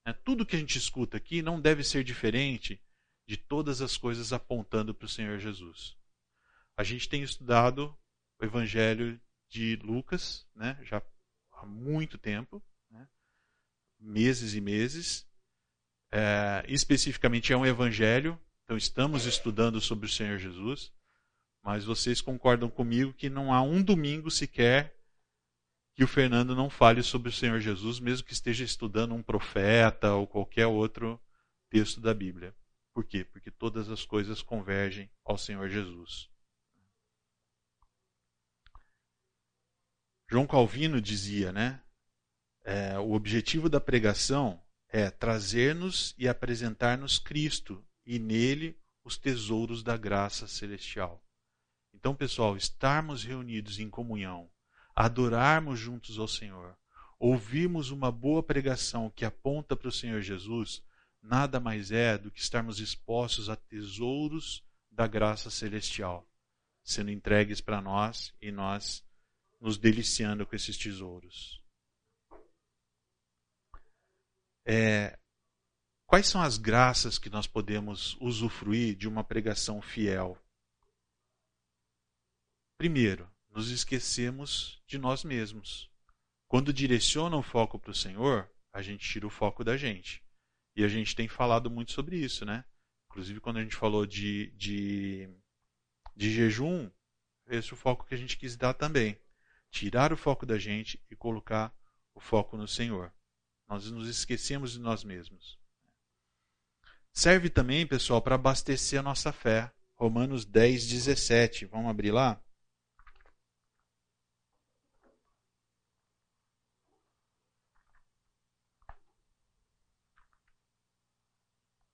[0.06, 0.14] Né?
[0.14, 2.80] Tudo que a gente escuta aqui não deve ser diferente
[3.28, 5.98] de todas as coisas apontando para o Senhor Jesus.
[6.78, 7.98] A gente tem estudado
[8.40, 9.20] o Evangelho
[9.50, 11.02] de Lucas, né, já
[11.54, 13.08] há muito tempo, né,
[14.00, 15.28] meses e meses.
[16.12, 20.94] É, especificamente é um Evangelho, então estamos estudando sobre o Senhor Jesus,
[21.62, 24.96] mas vocês concordam comigo que não há um domingo sequer
[25.98, 30.14] que o Fernando não fale sobre o Senhor Jesus, mesmo que esteja estudando um profeta
[30.14, 31.20] ou qualquer outro
[31.70, 32.56] texto da Bíblia.
[32.94, 33.24] Por quê?
[33.24, 36.30] Porque todas as coisas convergem ao Senhor Jesus.
[40.30, 41.82] João Calvino dizia, né?
[42.66, 49.96] É, o objetivo da pregação é trazer-nos e apresentar-nos Cristo e nele os tesouros da
[49.96, 51.24] graça celestial.
[51.94, 54.50] Então, pessoal, estarmos reunidos em comunhão,
[54.94, 56.78] adorarmos juntos ao Senhor,
[57.18, 60.84] ouvirmos uma boa pregação que aponta para o Senhor Jesus,
[61.22, 64.62] nada mais é do que estarmos expostos a tesouros
[64.92, 66.30] da graça celestial,
[66.84, 69.07] sendo entregues para nós e nós
[69.60, 71.64] nos deliciando com esses tesouros.
[74.66, 75.18] É,
[76.06, 80.38] quais são as graças que nós podemos usufruir de uma pregação fiel?
[82.78, 85.90] Primeiro, nos esquecemos de nós mesmos.
[86.48, 90.24] Quando direciona o foco para o Senhor, a gente tira o foco da gente.
[90.76, 92.64] E a gente tem falado muito sobre isso, né?
[93.10, 95.28] Inclusive, quando a gente falou de, de,
[96.16, 96.92] de jejum,
[97.48, 99.20] esse é o foco que a gente quis dar também.
[99.72, 101.74] Tirar o foco da gente e colocar
[102.14, 103.14] o foco no Senhor.
[103.68, 105.58] Nós nos esquecemos de nós mesmos.
[107.12, 109.72] Serve também, pessoal, para abastecer a nossa fé.
[109.96, 111.66] Romanos 10, 17.
[111.66, 112.42] Vamos abrir lá?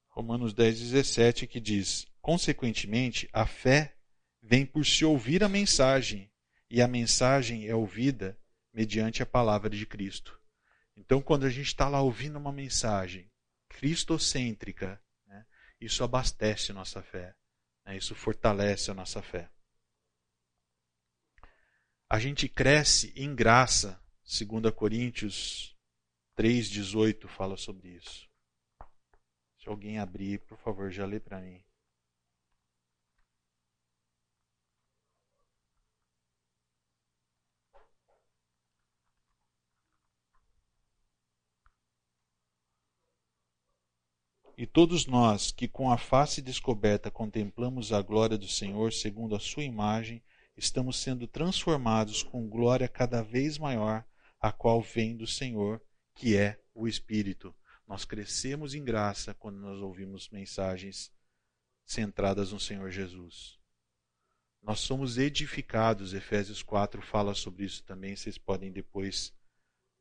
[0.09, 3.95] Romanos 10, 17, que diz: Consequentemente, a fé
[4.41, 6.31] vem por se ouvir a mensagem,
[6.73, 8.35] e a mensagem é ouvida
[8.73, 10.41] mediante a palavra de Cristo.
[10.95, 13.31] Então, quando a gente está lá ouvindo uma mensagem
[13.69, 15.45] cristocêntrica, né,
[15.79, 17.35] isso abastece nossa fé,
[17.85, 19.51] né, isso fortalece a nossa fé.
[22.09, 25.77] A gente cresce em graça, 2 Coríntios
[26.35, 28.27] 3,18 fala sobre isso.
[29.59, 31.63] Se alguém abrir, por favor, já lê para mim.
[44.55, 49.39] E todos nós que com a face descoberta contemplamos a glória do Senhor segundo a
[49.39, 50.23] sua imagem,
[50.55, 54.05] estamos sendo transformados com glória cada vez maior,
[54.39, 55.81] a qual vem do Senhor,
[56.13, 57.53] que é o Espírito.
[57.87, 61.11] Nós crescemos em graça quando nós ouvimos mensagens
[61.83, 63.57] centradas no Senhor Jesus.
[64.61, 69.33] Nós somos edificados, Efésios 4 fala sobre isso também, vocês podem depois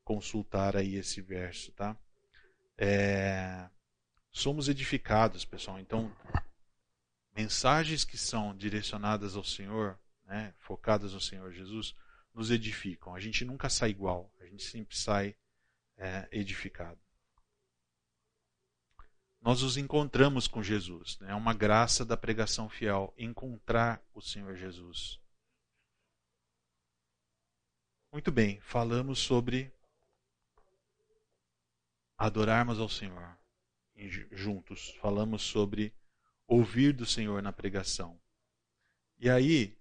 [0.05, 1.97] consultar aí esse verso, tá?
[2.79, 3.69] É,
[4.33, 5.79] somos edificados, pessoal.
[5.79, 6.15] Então,
[7.37, 11.95] mensagens que são direcionadas ao Senhor, né, focadas no Senhor Jesus,
[12.35, 13.15] nos edificam.
[13.15, 15.37] A gente nunca sai igual, a gente sempre sai
[15.97, 16.99] é, edificado
[19.43, 21.19] nós nos encontramos com Jesus.
[21.19, 21.33] Né?
[21.33, 25.21] É uma graça da pregação fiel encontrar o Senhor Jesus.
[28.13, 29.73] Muito bem, falamos sobre
[32.17, 33.37] adorarmos ao Senhor
[34.09, 34.91] juntos.
[35.01, 35.93] Falamos sobre
[36.47, 38.21] ouvir do Senhor na pregação.
[39.19, 39.79] E aí,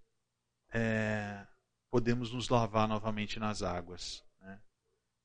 [0.73, 1.45] é,
[1.89, 4.23] podemos nos lavar novamente nas águas.
[4.39, 4.61] Né?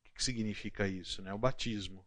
[0.09, 1.22] O que significa isso?
[1.22, 1.32] Né?
[1.32, 2.05] O batismo.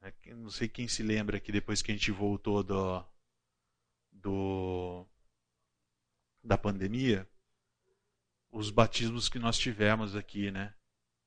[0.00, 3.02] É não sei quem se lembra que depois que a gente voltou do,
[4.12, 5.06] do
[6.42, 7.26] da pandemia,
[8.52, 10.74] os batismos que nós tivemos aqui, né?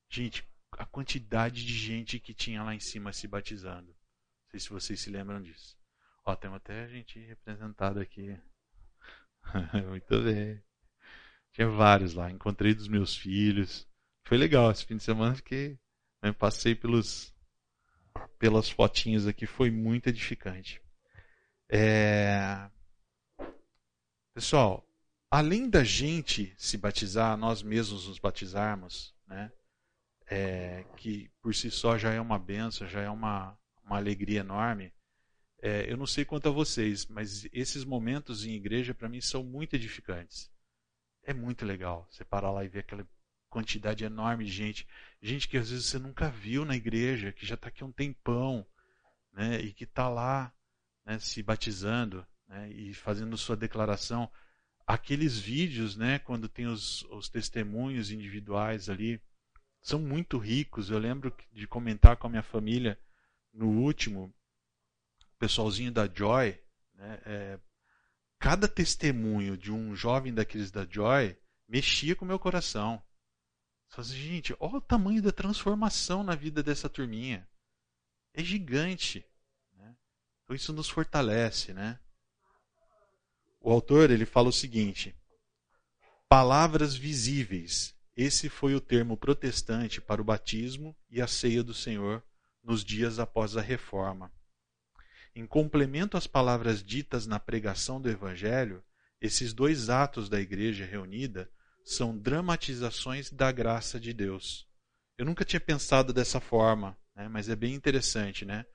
[0.10, 3.97] Gente, a quantidade de gente que tinha lá em cima se batizando.
[4.48, 5.78] Não sei se vocês se lembram disso.
[6.26, 8.40] Ó, temos até gente representada aqui.
[9.90, 10.64] Muito bem.
[11.52, 12.32] Tinha vários lá.
[12.32, 13.86] Encontrei dos meus filhos.
[14.26, 15.78] Foi legal esse fim de semana, fiquei.
[16.24, 17.36] Né, passei pelos
[18.40, 20.82] pelas fotinhas aqui, foi muito edificante.
[21.70, 22.70] É...
[24.34, 24.88] Pessoal,
[25.30, 29.52] além da gente se batizar, nós mesmos nos batizarmos, né?
[30.30, 33.58] É, que por si só já é uma benção, já é uma,
[33.88, 34.94] uma alegria enorme.
[35.60, 39.44] É, eu não sei quanto a vocês, mas esses momentos em igreja para mim são
[39.44, 40.52] muito edificantes.
[41.24, 43.08] É muito legal você parar lá e ver aquela
[43.50, 44.88] quantidade enorme de gente.
[45.22, 47.92] Gente que às vezes você nunca viu na igreja, que já está aqui há um
[47.92, 48.66] tempão,
[49.34, 50.54] né, e que está lá
[51.06, 54.30] né, se batizando né, e fazendo sua declaração.
[54.86, 59.20] Aqueles vídeos, né, quando tem os, os testemunhos individuais ali,
[59.82, 60.90] são muito ricos.
[60.90, 62.98] Eu lembro de comentar com a minha família
[63.58, 64.32] no último,
[65.40, 66.60] pessoalzinho da Joy,
[66.94, 67.60] né, é,
[68.38, 71.36] cada testemunho de um jovem daqueles da Joy
[71.68, 73.02] mexia com o meu coração.
[73.98, 77.48] Assim, gente, olha o tamanho da transformação na vida dessa turminha.
[78.32, 79.26] É gigante.
[79.74, 79.96] Né?
[80.44, 82.00] Então isso nos fortalece, né?
[83.60, 85.16] O autor ele fala o seguinte:
[86.30, 87.96] palavras visíveis.
[88.16, 92.24] Esse foi o termo protestante para o batismo e a ceia do Senhor
[92.68, 94.30] nos dias após a reforma.
[95.34, 98.84] Em complemento às palavras ditas na pregação do Evangelho,
[99.22, 101.50] esses dois atos da igreja reunida
[101.86, 104.68] são dramatizações da graça de Deus.
[105.18, 108.66] Eu nunca tinha pensado dessa forma, né, mas é bem interessante, né?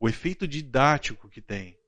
[0.00, 1.78] O efeito didático que tem,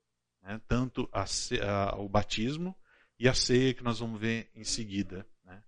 [0.42, 1.24] né, tanto a,
[1.64, 2.76] a, o batismo
[3.18, 5.26] e a ceia que nós vamos ver em seguida.
[5.42, 5.62] Né?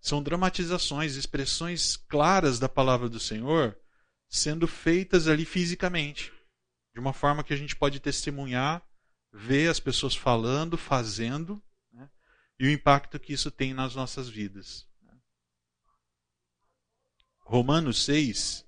[0.00, 3.78] São dramatizações, expressões claras da palavra do Senhor
[4.28, 6.32] sendo feitas ali fisicamente
[6.98, 8.84] de uma forma que a gente pode testemunhar,
[9.32, 11.62] ver as pessoas falando, fazendo,
[11.92, 12.10] né?
[12.58, 14.84] e o impacto que isso tem nas nossas vidas.
[17.38, 18.66] Romanos 6,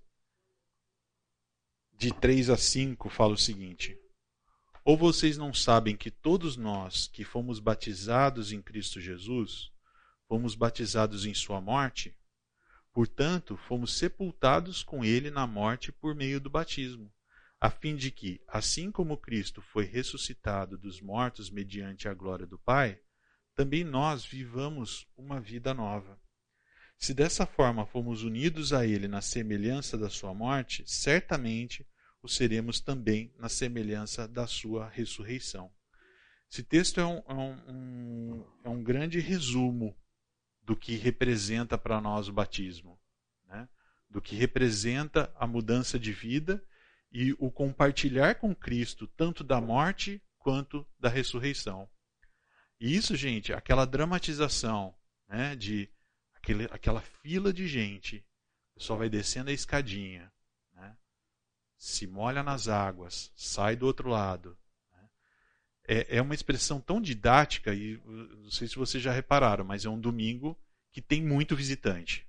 [1.93, 3.99] de 3 a 5, fala o seguinte:
[4.85, 9.73] Ou vocês não sabem que todos nós que fomos batizados em Cristo Jesus,
[10.29, 12.17] fomos batizados em Sua morte?
[12.93, 17.13] Portanto, fomos sepultados com Ele na morte por meio do batismo
[17.61, 22.59] a fim de que, assim como Cristo foi ressuscitado dos mortos mediante a glória do
[22.59, 22.99] Pai,
[23.55, 26.19] também nós vivamos uma vida nova.
[26.97, 31.87] Se dessa forma fomos unidos a Ele na semelhança da Sua morte, certamente
[32.23, 35.71] o seremos também na semelhança da Sua ressurreição.
[36.51, 39.95] Esse texto é um, é um, é um grande resumo
[40.71, 42.97] do que representa para nós o batismo,
[43.49, 43.69] né?
[44.09, 46.65] do que representa a mudança de vida
[47.11, 51.91] e o compartilhar com Cristo, tanto da morte quanto da ressurreição.
[52.79, 54.95] E isso, gente, aquela dramatização
[55.29, 55.91] né, de
[56.35, 58.25] aquele, aquela fila de gente,
[58.71, 60.33] o pessoal vai descendo a escadinha,
[60.73, 60.97] né,
[61.77, 64.57] se molha nas águas, sai do outro lado.
[65.91, 69.85] Né, é, é uma expressão tão didática, e não sei se vocês já repararam, mas
[69.85, 70.59] é um domingo
[70.93, 72.27] que tem muito visitante.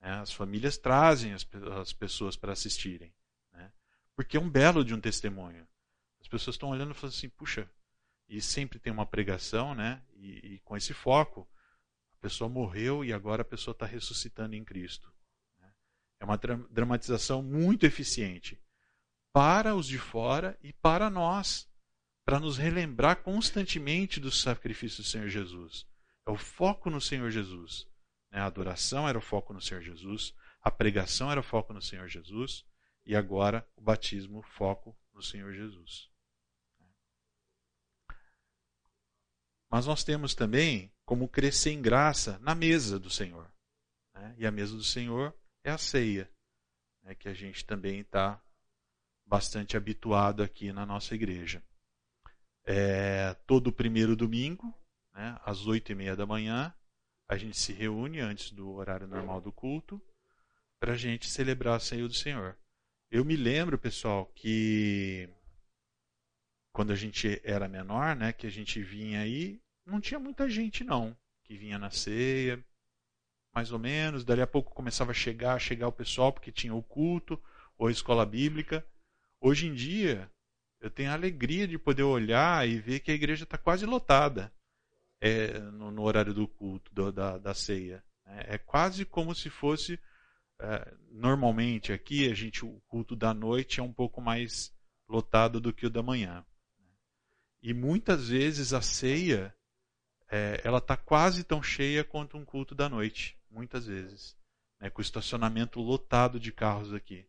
[0.00, 1.46] Né, as famílias trazem as,
[1.80, 3.12] as pessoas para assistirem.
[4.14, 5.66] Porque é um belo de um testemunho.
[6.20, 7.68] As pessoas estão olhando e falando assim, puxa,
[8.28, 10.02] e sempre tem uma pregação, né?
[10.14, 11.48] E, e com esse foco,
[12.18, 15.12] a pessoa morreu e agora a pessoa está ressuscitando em Cristo.
[15.58, 15.72] Né?
[16.20, 16.38] É uma
[16.70, 18.60] dramatização muito eficiente
[19.32, 21.68] para os de fora e para nós,
[22.24, 25.86] para nos relembrar constantemente do sacrifício do Senhor Jesus.
[26.26, 27.86] É o foco no Senhor Jesus.
[28.30, 28.40] Né?
[28.40, 32.08] A adoração era o foco no Senhor Jesus, a pregação era o foco no Senhor
[32.08, 32.64] Jesus,
[33.04, 36.08] e agora o batismo, foco no Senhor Jesus.
[39.68, 43.50] Mas nós temos também como crescer em graça na mesa do Senhor.
[44.14, 44.34] Né?
[44.38, 46.30] E a mesa do Senhor é a ceia,
[47.02, 47.14] né?
[47.14, 48.40] que a gente também está
[49.24, 51.62] bastante habituado aqui na nossa igreja.
[52.64, 54.72] É, todo primeiro domingo,
[55.12, 56.72] né, às oito e meia da manhã,
[57.28, 60.00] a gente se reúne antes do horário normal do culto
[60.80, 62.56] para a gente celebrar a ceia do Senhor.
[63.10, 65.28] Eu me lembro, pessoal, que
[66.72, 70.82] quando a gente era menor, né, que a gente vinha aí, não tinha muita gente
[70.82, 72.64] não, que vinha na ceia,
[73.54, 76.74] mais ou menos, dali a pouco começava a chegar, a chegar o pessoal porque tinha
[76.74, 77.38] o culto
[77.76, 78.86] ou a escola bíblica.
[79.40, 80.30] Hoje em dia,
[80.82, 84.52] eu tenho a alegria de poder olhar e ver que a igreja está quase lotada
[85.20, 88.02] é, no, no, horário do culto, do, da, da ceia.
[88.26, 89.96] É, é quase como se fosse
[90.58, 94.74] é, normalmente aqui a gente o culto da noite é um pouco mais
[95.08, 96.44] lotado do que o da manhã.
[97.62, 99.54] E muitas vezes a ceia
[100.28, 104.36] é, ela está quase tão cheia quanto um culto da noite, muitas vezes,
[104.80, 107.24] né, com o estacionamento lotado de carros aqui.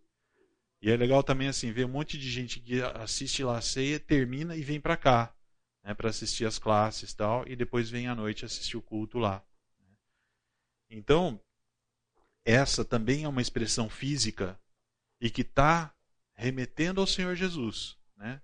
[0.84, 3.97] E é legal também assim ver um monte de gente que assiste lá a ceia,
[3.97, 5.34] termina e vem para cá,
[5.81, 9.41] né, para assistir as classes tal, e depois vem à noite assistir o culto lá.
[10.89, 11.39] Então
[12.43, 14.59] essa também é uma expressão física
[15.21, 15.95] e que está
[16.34, 17.97] remetendo ao Senhor Jesus.
[18.17, 18.41] Né?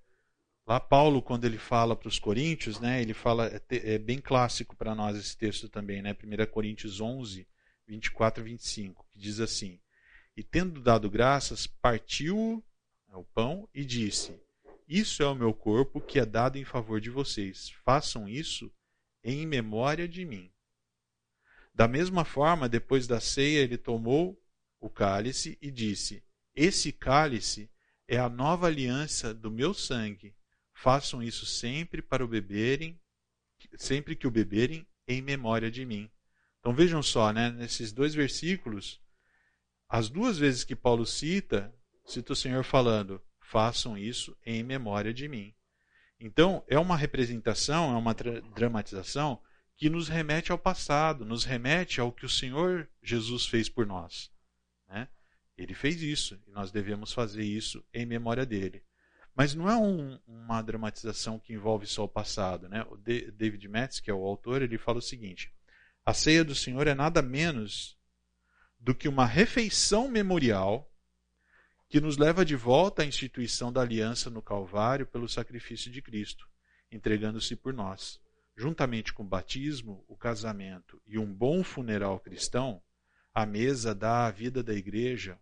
[0.65, 4.77] Lá Paulo, quando ele fala para os coríntios, né, ele fala, é, é bem clássico
[4.77, 7.45] para nós esse texto também, né, 1 Coríntios 11,
[7.85, 9.77] 24 e 25, que diz assim,
[10.39, 12.63] E tendo dado graças, partiu
[13.11, 14.39] o pão e disse,
[14.87, 18.71] Isso é o meu corpo que é dado em favor de vocês, façam isso
[19.21, 20.49] em memória de mim.
[21.75, 24.41] Da mesma forma, depois da ceia, ele tomou
[24.79, 26.23] o cálice e disse,
[26.55, 27.69] Esse cálice
[28.07, 30.33] é a nova aliança do meu sangue,
[30.71, 32.97] Façam isso sempre para o beberem,
[33.77, 36.09] sempre que o beberem, em memória de mim.
[36.61, 39.01] Então vejam só, né, nesses dois versículos,
[39.89, 41.73] as duas vezes que Paulo cita,
[42.05, 45.53] cita o Senhor falando: façam isso em memória de mim.
[46.19, 49.41] Então, é uma representação, é uma dramatização
[49.75, 54.29] que nos remete ao passado, nos remete ao que o Senhor Jesus fez por nós.
[54.87, 55.07] Né?
[55.57, 58.83] Ele fez isso e nós devemos fazer isso em memória dele.
[59.33, 62.67] Mas não é um, uma dramatização que envolve só o passado.
[62.67, 62.85] Né?
[62.89, 65.49] O David Metz, que é o autor, ele fala o seguinte:
[66.05, 67.97] a ceia do Senhor é nada menos
[68.79, 70.89] do que uma refeição memorial
[71.89, 76.47] que nos leva de volta à instituição da aliança no Calvário pelo sacrifício de Cristo,
[76.91, 78.21] entregando-se por nós.
[78.55, 82.81] Juntamente com o batismo, o casamento e um bom funeral cristão,
[83.33, 85.39] a mesa dá à vida da igreja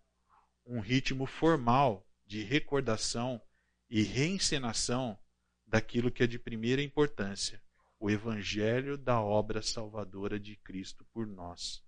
[0.65, 3.41] um ritmo formal de recordação
[3.89, 5.17] e reencenação
[5.65, 7.61] daquilo que é de primeira importância,
[7.99, 11.86] o evangelho da obra salvadora de Cristo por nós.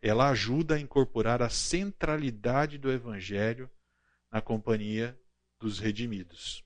[0.00, 3.70] Ela ajuda a incorporar a centralidade do evangelho
[4.30, 5.18] na companhia
[5.58, 6.64] dos redimidos.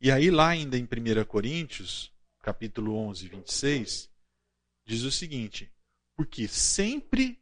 [0.00, 4.10] E aí lá ainda em 1 Coríntios, capítulo 11, 26,
[4.84, 5.72] diz o seguinte:
[6.14, 7.38] porque sempre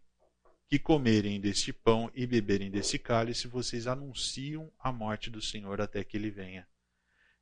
[0.68, 6.02] que comerem deste pão e beberem desse cálice, vocês anunciam a morte do Senhor até
[6.02, 6.66] que ele venha.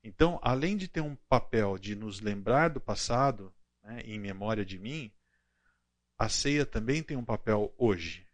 [0.05, 4.79] Então, além de ter um papel de nos lembrar do passado, né, em memória de
[4.79, 5.11] mim,
[6.19, 8.27] a ceia também tem um papel hoje,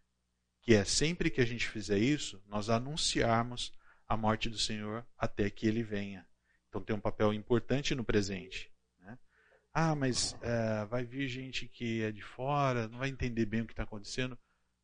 [0.61, 3.73] que é sempre que a gente fizer isso, nós anunciarmos
[4.07, 6.27] a morte do Senhor até que ele venha.
[6.67, 8.71] Então tem um papel importante no presente.
[8.99, 9.17] Né?
[9.73, 13.65] Ah, mas é, vai vir gente que é de fora, não vai entender bem o
[13.65, 14.37] que está acontecendo.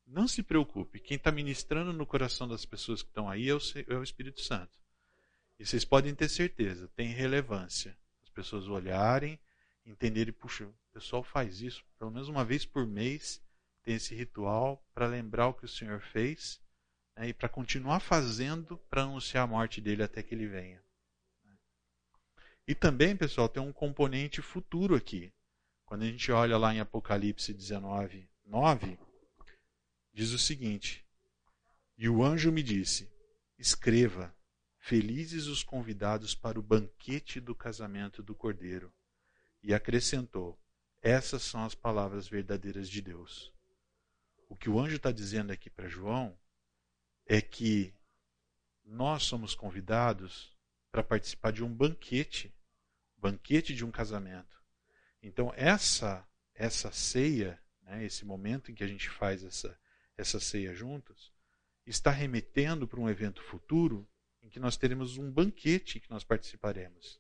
[0.07, 3.59] Não se preocupe, quem está ministrando no coração das pessoas que estão aí é o,
[3.87, 4.79] é o Espírito Santo.
[5.59, 7.97] E vocês podem ter certeza, tem relevância.
[8.23, 9.39] As pessoas olharem,
[9.86, 13.41] entenderem, puxa, o pessoal faz isso pelo menos uma vez por mês,
[13.83, 16.59] tem esse ritual para lembrar o que o Senhor fez
[17.15, 20.83] né, e para continuar fazendo para anunciar a morte dele até que ele venha.
[22.67, 25.31] E também, pessoal, tem um componente futuro aqui.
[25.86, 28.97] Quando a gente olha lá em Apocalipse 19, 9,
[30.11, 31.05] diz o seguinte:
[31.95, 33.07] E o anjo me disse:
[33.59, 34.36] Escreva,
[34.79, 38.91] felizes os convidados para o banquete do casamento do cordeiro.
[39.66, 40.55] E acrescentou:
[41.01, 43.51] Essas são as palavras verdadeiras de Deus.
[44.47, 46.38] O que o anjo está dizendo aqui para João
[47.26, 47.91] é que
[48.84, 50.55] nós somos convidados
[50.91, 52.53] para participar de um banquete,
[53.18, 54.63] banquete de um casamento.
[55.20, 59.76] Então essa essa ceia, né, esse momento em que a gente faz essa
[60.16, 61.34] essa ceia juntos,
[61.88, 64.07] está remetendo para um evento futuro
[64.43, 67.20] em que nós teremos um banquete que nós participaremos.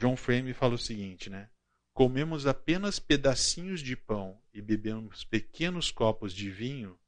[0.00, 1.50] John Frame fala o seguinte, né?
[1.92, 6.98] Comemos apenas pedacinhos de pão e bebemos pequenos copos de vinho,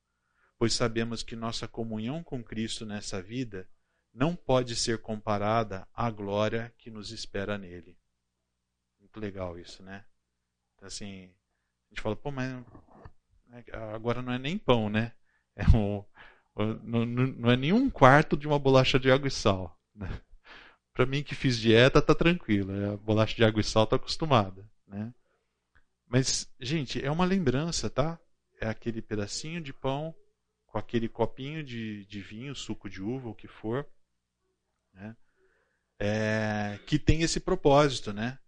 [0.59, 3.67] pois sabemos que nossa comunhão com Cristo nessa vida
[4.13, 7.97] não pode ser comparada à glória que nos espera nele.
[9.01, 10.05] Muito legal isso, né?
[10.75, 12.63] Então, assim, a gente fala, pô, mas
[13.53, 13.65] né?
[13.95, 15.13] Agora não é nem pão, né?
[15.55, 16.05] É um,
[16.83, 19.79] não, não é nem um quarto de uma bolacha de água e sal.
[19.95, 20.09] Né?
[20.95, 22.73] Para mim que fiz dieta, tá tranquilo.
[22.73, 24.69] É a bolacha de água e sal tá acostumada.
[24.87, 25.13] Né?
[26.07, 28.19] Mas, gente, é uma lembrança, tá?
[28.61, 30.15] É aquele pedacinho de pão
[30.67, 33.87] com aquele copinho de, de vinho, suco de uva, o que for,
[34.93, 35.17] né?
[35.99, 38.39] É, que tem esse propósito, né?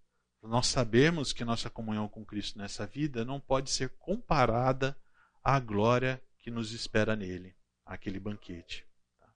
[0.48, 4.96] nós sabemos que nossa comunhão com Cristo nessa vida não pode ser comparada
[5.42, 8.86] à glória que nos espera nele, aquele banquete.
[9.18, 9.32] Tá?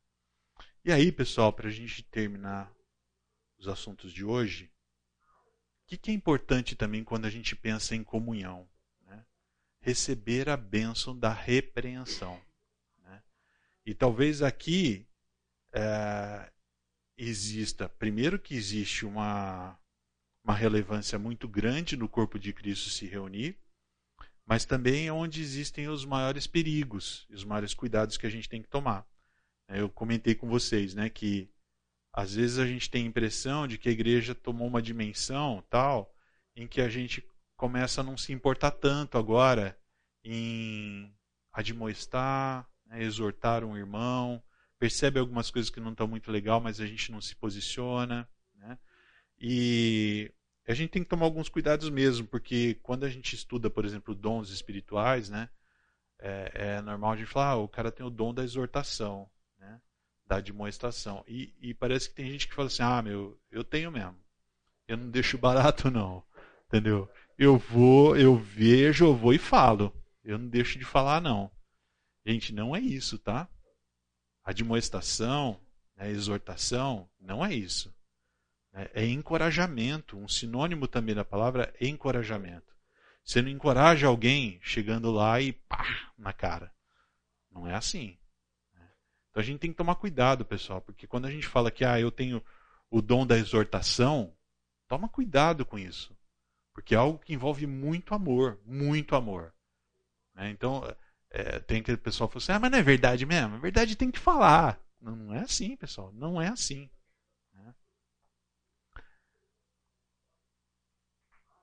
[0.85, 2.71] E aí, pessoal, para a gente terminar
[3.59, 4.71] os assuntos de hoje,
[5.83, 8.69] o que, que, é importante também quando a gente pensa em comunhão?
[9.07, 9.25] Né?
[9.81, 12.41] Receber a bênção da repreensão.
[13.03, 13.23] Né?
[13.85, 15.07] E talvez aqui
[15.73, 16.53] é,
[17.17, 19.79] exista, primeiro que existe uma
[20.45, 23.59] uma relevância muito grande no corpo de Cristo se reunir,
[24.47, 28.63] mas também é onde existem os maiores perigos os maiores cuidados que a gente tem
[28.63, 29.07] que tomar.
[29.69, 31.51] Eu comentei com vocês né, que
[32.19, 36.13] às vezes a gente tem a impressão de que a igreja tomou uma dimensão tal
[36.57, 37.25] em que a gente
[37.57, 39.79] começa a não se importar tanto agora
[40.25, 41.15] em
[41.53, 44.43] admoestar, né, exortar um irmão,
[44.81, 48.77] percebe algumas coisas que não estão muito legal, mas a gente não se posiciona, né?
[49.39, 50.33] E
[50.67, 54.13] a gente tem que tomar alguns cuidados mesmo, porque quando a gente estuda, por exemplo,
[54.13, 55.49] dons espirituais, né?
[56.19, 59.31] É, é normal a gente falar, ah, o cara tem o dom da exortação?
[60.29, 61.25] Da demonstração.
[61.27, 64.17] E, e parece que tem gente que fala assim, ah, meu, eu tenho mesmo.
[64.87, 66.23] Eu não deixo barato, não.
[66.67, 67.11] Entendeu?
[67.39, 69.95] Eu vou, eu vejo, eu vou e falo.
[70.23, 71.51] Eu não deixo de falar, não.
[72.27, 73.49] Gente, não é isso, tá?
[74.45, 75.59] A demonstração,
[75.97, 77.95] né, a exortação, não é isso.
[78.75, 80.19] É, é encorajamento.
[80.19, 82.77] Um sinônimo também da palavra é encorajamento.
[83.25, 86.71] Você não encoraja alguém chegando lá e pá, na cara.
[87.51, 88.19] Não é assim.
[89.39, 92.01] Então a gente tem que tomar cuidado, pessoal, porque quando a gente fala que ah,
[92.01, 92.43] eu tenho
[92.91, 94.35] o dom da exortação,
[94.89, 96.13] toma cuidado com isso.
[96.75, 99.55] Porque é algo que envolve muito amor, muito amor.
[100.35, 100.51] Né?
[100.51, 100.83] Então,
[101.31, 103.55] é, tem que o pessoal falar assim, ah, mas não é verdade mesmo?
[103.55, 104.81] A verdade tem que falar.
[105.01, 106.11] Não, não é assim, pessoal.
[106.15, 106.91] Não é assim.
[107.55, 107.75] Né?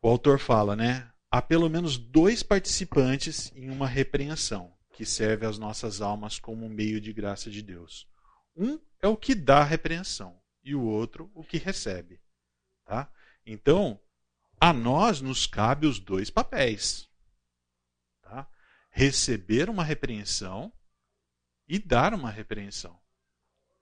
[0.01, 1.11] O autor fala, né?
[1.29, 7.01] Há pelo menos dois participantes em uma repreensão, que serve às nossas almas como meio
[7.01, 8.07] de graça de Deus.
[8.55, 12.21] Um é o que dá a repreensão e o outro o que recebe.
[12.85, 13.11] Tá?
[13.45, 13.99] Então,
[14.57, 17.09] a nós nos cabe os dois papéis.
[18.21, 18.47] Tá?
[18.89, 20.71] Receber uma repreensão
[21.67, 22.97] e dar uma repreensão.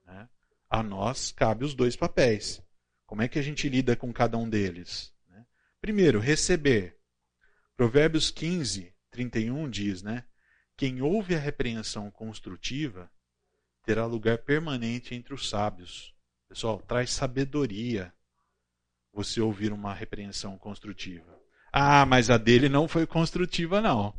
[0.04, 0.28] Né?
[0.68, 2.60] A nós cabe os dois papéis.
[3.06, 5.14] Como é que a gente lida com cada um deles?
[5.28, 5.46] Né?
[5.80, 6.98] Primeiro, receber.
[7.76, 10.24] Provérbios 15, 31 diz, né?
[10.76, 13.10] Quem ouve a repreensão construtiva
[13.84, 16.14] terá lugar permanente entre os sábios.
[16.48, 18.12] Pessoal, traz sabedoria
[19.12, 21.38] você ouvir uma repreensão construtiva.
[21.72, 24.18] Ah, mas a dele não foi construtiva, não.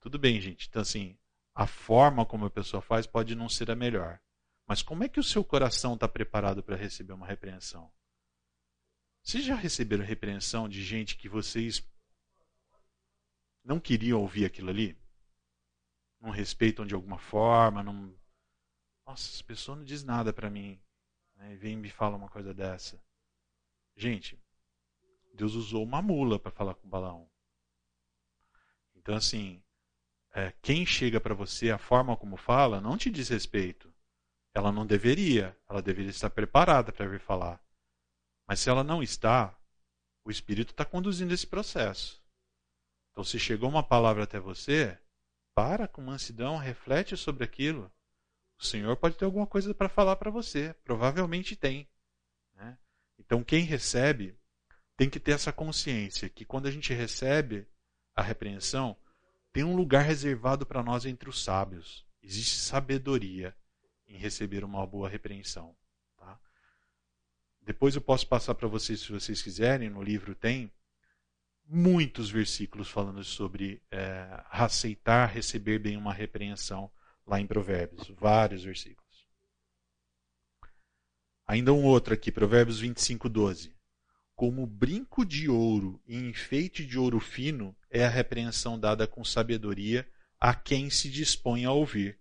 [0.00, 0.68] Tudo bem, gente.
[0.68, 1.16] Então, assim,
[1.54, 4.20] a forma como a pessoa faz pode não ser a melhor.
[4.66, 7.90] Mas como é que o seu coração está preparado para receber uma repreensão?
[9.22, 11.82] Vocês já receberam repreensão de gente que vocês
[13.64, 14.96] não queriam ouvir aquilo ali?
[16.24, 17.82] Não respeitam de alguma forma?
[17.82, 18.16] Não...
[19.06, 20.80] Nossa, essa pessoa não diz nada para mim.
[21.36, 21.52] Né?
[21.52, 22.98] E vem me fala uma coisa dessa.
[23.94, 24.42] Gente,
[25.34, 27.30] Deus usou uma mula para falar com Balaão.
[28.94, 29.62] Então, assim,
[30.32, 33.92] é, quem chega para você, a forma como fala, não te diz respeito.
[34.54, 35.54] Ela não deveria.
[35.68, 37.62] Ela deveria estar preparada para vir falar.
[38.48, 39.54] Mas se ela não está,
[40.24, 42.24] o Espírito está conduzindo esse processo.
[43.10, 44.98] Então, se chegou uma palavra até você,
[45.54, 47.90] para com mansidão, reflete sobre aquilo.
[48.58, 50.74] O Senhor pode ter alguma coisa para falar para você.
[50.84, 51.88] Provavelmente tem.
[53.18, 54.36] Então, quem recebe
[54.96, 57.66] tem que ter essa consciência que quando a gente recebe
[58.14, 58.96] a repreensão,
[59.52, 62.04] tem um lugar reservado para nós entre os sábios.
[62.22, 63.56] Existe sabedoria
[64.06, 65.76] em receber uma boa repreensão.
[66.16, 66.38] Tá?
[67.62, 70.70] Depois eu posso passar para vocês, se vocês quiserem, no livro tem
[71.66, 76.90] muitos versículos falando sobre é, aceitar, receber bem uma repreensão
[77.26, 78.08] lá em Provérbios.
[78.18, 79.04] Vários versículos.
[81.46, 83.74] Ainda um outro aqui, Provérbios 25, 12.
[84.34, 90.08] Como brinco de ouro e enfeite de ouro fino é a repreensão dada com sabedoria
[90.40, 92.18] a quem se dispõe a ouvir.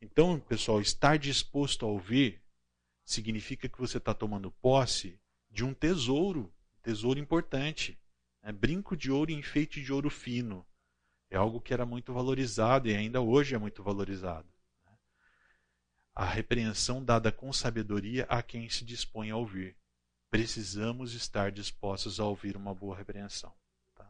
[0.00, 2.42] Então, pessoal, estar disposto a ouvir
[3.04, 5.18] significa que você está tomando posse
[5.50, 6.52] de um tesouro,
[6.82, 7.98] tesouro importante.
[8.46, 10.64] É brinco de ouro e enfeite de ouro fino.
[11.28, 14.46] É algo que era muito valorizado e ainda hoje é muito valorizado
[16.14, 19.76] a repreensão dada com sabedoria a quem se dispõe a ouvir.
[20.30, 23.52] Precisamos estar dispostos a ouvir uma boa repreensão.
[23.96, 24.08] Tá?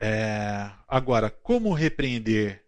[0.00, 2.66] É, agora, como repreender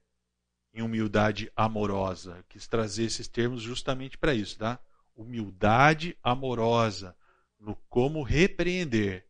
[0.75, 2.45] em humildade amorosa?
[2.47, 4.79] Quis trazer esses termos justamente para isso, tá?
[5.17, 7.17] Humildade amorosa
[7.59, 9.27] no como repreender.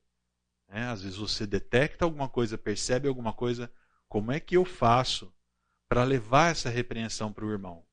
[0.69, 3.73] É, às vezes você detecta alguma coisa, percebe alguma coisa,
[4.09, 5.33] como é que eu faço
[5.89, 7.85] para levar essa repreensão para o irmão.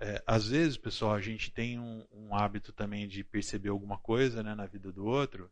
[0.00, 4.42] É, às vezes, pessoal, a gente tem um, um, hábito também de perceber alguma coisa
[4.42, 5.50] né, na vida do outro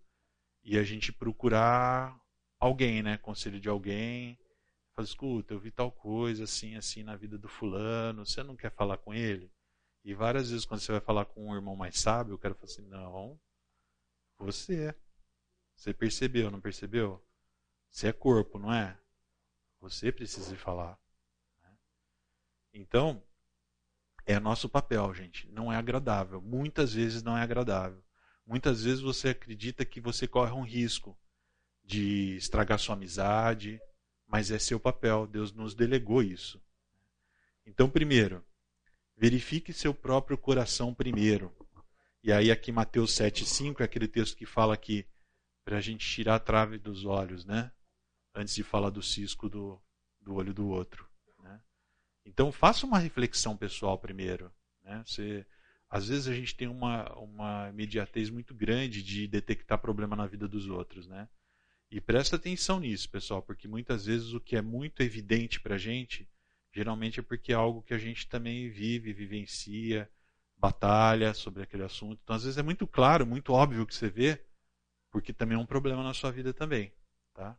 [0.63, 2.17] e a gente procurar
[2.61, 4.39] alguém, né, conselho de alguém.
[4.95, 8.71] Fala, escuta, eu vi tal coisa assim, assim na vida do fulano, você não quer
[8.71, 9.51] falar com ele?
[10.07, 12.67] E várias vezes, quando você vai falar com um irmão mais sábio, o cara fala
[12.67, 13.41] assim: não,
[14.39, 14.95] você.
[15.75, 17.21] Você percebeu, não percebeu?
[17.91, 18.97] Você é corpo, não é?
[19.81, 20.97] Você precisa falar.
[21.61, 21.77] Né?
[22.73, 23.21] Então,
[24.25, 25.51] é nosso papel, gente.
[25.51, 26.41] Não é agradável.
[26.41, 28.01] Muitas vezes não é agradável.
[28.47, 31.19] Muitas vezes você acredita que você corre um risco
[31.83, 33.81] de estragar sua amizade,
[34.25, 35.27] mas é seu papel.
[35.27, 36.63] Deus nos delegou isso.
[37.67, 38.46] Então, primeiro,
[39.17, 41.53] verifique seu próprio coração primeiro.
[42.23, 45.07] E aí, aqui, Mateus 7,5 é aquele texto que fala que
[45.65, 47.73] para a gente tirar a trave dos olhos, né?
[48.35, 49.81] Antes de falar do cisco do,
[50.21, 51.09] do olho do outro.
[51.39, 51.61] Né?
[52.25, 54.53] Então, faça uma reflexão pessoal primeiro.
[54.85, 55.03] Né?
[55.07, 55.47] Você,
[55.89, 60.47] às vezes a gente tem uma, uma imediatez muito grande de detectar problema na vida
[60.47, 61.07] dos outros.
[61.07, 61.29] Né?
[61.91, 65.79] E presta atenção nisso, pessoal, porque muitas vezes o que é muito evidente para a
[65.79, 66.29] gente,
[66.77, 70.11] geralmente é porque é algo que a gente também vive, vivencia,
[70.59, 72.21] batalha sobre aquele assunto.
[72.23, 74.45] Então, às vezes é muito claro, muito óbvio que você vê,
[75.11, 76.93] porque também é um problema na sua vida também.
[77.33, 77.57] Tá?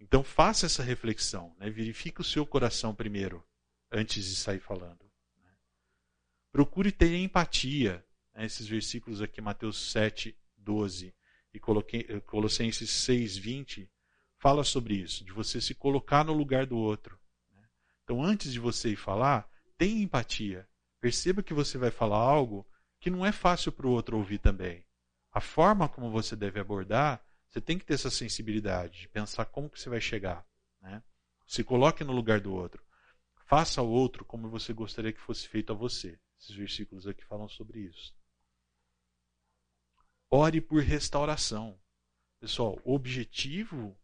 [0.00, 1.70] Então faça essa reflexão, né?
[1.70, 3.46] verifique o seu coração primeiro,
[3.92, 5.08] antes de sair falando.
[5.40, 5.50] Né?
[6.50, 8.04] Procure ter empatia.
[8.34, 8.44] Né?
[8.44, 11.14] Esses versículos aqui, Mateus 7, 12
[11.54, 13.88] e Colossenses 6, 20,
[14.36, 17.16] fala sobre isso, de você se colocar no lugar do outro.
[18.06, 19.46] Então antes de você ir falar,
[19.76, 20.66] tenha empatia.
[21.00, 22.66] Perceba que você vai falar algo
[22.98, 24.86] que não é fácil para o outro ouvir também
[25.36, 29.68] a forma como você deve abordar, você tem que ter essa sensibilidade de pensar como
[29.68, 30.48] que você vai chegar.
[30.80, 31.02] Né?
[31.46, 32.82] Se coloque no lugar do outro.
[33.44, 36.18] Faça ao outro como você gostaria que fosse feito a você.
[36.40, 38.16] Esses versículos aqui falam sobre isso.
[40.30, 41.78] Ore por restauração.
[42.40, 43.94] Pessoal, o objetivo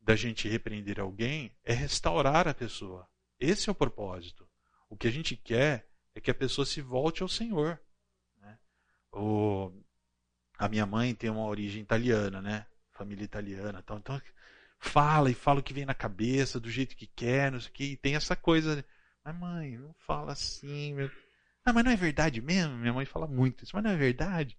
[0.00, 3.06] da gente repreender alguém é restaurar a pessoa.
[3.38, 4.48] Esse é o propósito.
[4.88, 7.80] O que a gente quer é que a pessoa se volte ao Senhor.
[8.40, 8.58] Né?
[9.12, 9.72] O,
[10.58, 12.66] a minha mãe tem uma origem italiana, né?
[12.92, 13.98] Família italiana, tal.
[13.98, 14.20] Então
[14.78, 17.72] fala e fala o que vem na cabeça, do jeito que quer, não sei o
[17.72, 18.84] que, e tem essa coisa.
[19.24, 21.10] Mas mãe, não fala assim, meu.
[21.64, 22.76] Ah, mas não é verdade mesmo?
[22.76, 24.56] Minha mãe fala muito isso, mas não é verdade?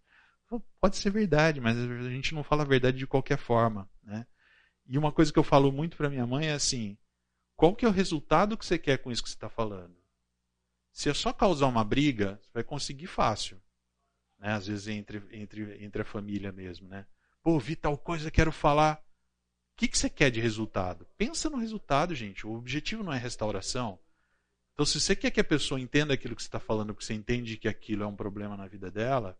[0.79, 4.25] Pode ser verdade, mas a gente não fala a verdade de qualquer forma, né?
[4.87, 6.97] E uma coisa que eu falo muito para minha mãe é assim:
[7.55, 9.95] qual que é o resultado que você quer com isso que você está falando?
[10.91, 13.59] Se é só causar uma briga, você vai conseguir fácil
[14.39, 14.53] né?
[14.53, 16.87] às vezes entre, entre, entre a família mesmo.
[16.87, 17.05] Né?
[17.41, 19.03] Pô, vi tal coisa, quero falar.
[19.73, 21.05] O que, que você quer de resultado?
[21.17, 22.47] Pensa no resultado, gente.
[22.47, 23.99] O objetivo não é restauração.
[24.73, 27.13] Então, se você quer que a pessoa entenda aquilo que você está falando, porque você
[27.13, 29.37] entende que aquilo é um problema na vida dela,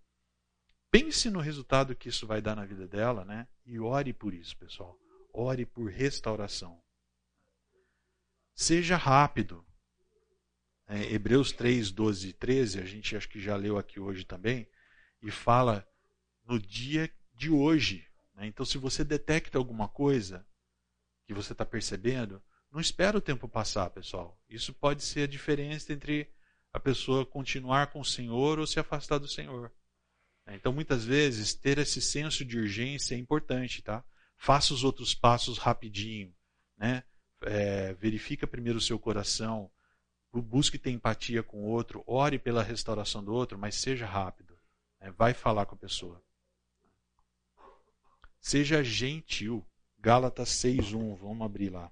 [0.92, 3.48] pense no resultado que isso vai dar na vida dela, né?
[3.66, 4.98] E ore por isso, pessoal.
[5.34, 6.82] Ore por restauração.
[8.56, 9.66] Seja rápido.
[10.88, 14.68] É, Hebreus 3, 12 e 13, a gente acho que já leu aqui hoje também
[15.22, 15.86] e fala
[16.46, 18.08] no dia de hoje.
[18.34, 18.48] Né?
[18.48, 20.48] Então, se você detecta alguma coisa
[21.26, 22.42] que você está percebendo,
[22.72, 24.40] não espera o tempo passar, pessoal.
[24.48, 26.32] Isso pode ser a diferença entre
[26.72, 29.74] a pessoa continuar com o Senhor ou se afastar do Senhor.
[30.48, 34.06] Então, muitas vezes, ter esse senso de urgência é importante, tá?
[34.38, 36.34] Faça os outros passos rapidinho,
[36.78, 37.04] né?
[37.44, 39.70] É, verifica primeiro o seu coração,
[40.42, 44.58] busque ter empatia com o outro, ore pela restauração do outro, mas seja rápido.
[45.00, 46.22] É, vai falar com a pessoa.
[48.40, 49.66] Seja gentil.
[50.00, 51.18] Gálatas 6.1.
[51.18, 51.92] Vamos abrir lá.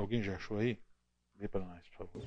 [0.00, 0.78] Alguém já achou aí?
[1.36, 2.26] Vê para nós, por favor.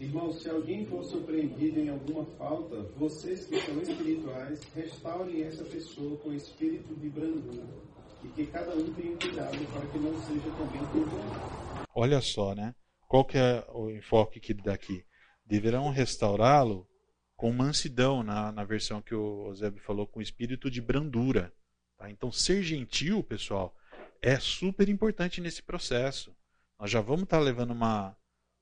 [0.00, 6.18] Irmãos, se alguém for surpreendido em alguma falta, vocês que são espirituais, restaurem essa pessoa
[6.18, 7.64] com espírito de brandura,
[8.24, 11.86] e que cada um tenha cuidado para que não seja também condenado.
[11.94, 12.74] Olha só, né?
[13.06, 15.04] Qual que é o enfoque que ele dá aqui?
[15.46, 16.88] Deverão restaurá-lo
[17.36, 21.54] com mansidão, na, na versão que o Eusébio falou, com espírito de brandura.
[21.96, 22.10] Tá?
[22.10, 23.72] Então, ser gentil, pessoal,
[24.22, 26.34] é super importante nesse processo.
[26.78, 28.16] Nós já vamos estar tá levando uma,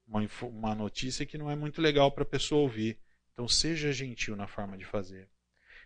[0.09, 2.99] uma, uma notícia que não é muito legal para a pessoa ouvir.
[3.35, 5.29] Então seja gentil na forma de fazer.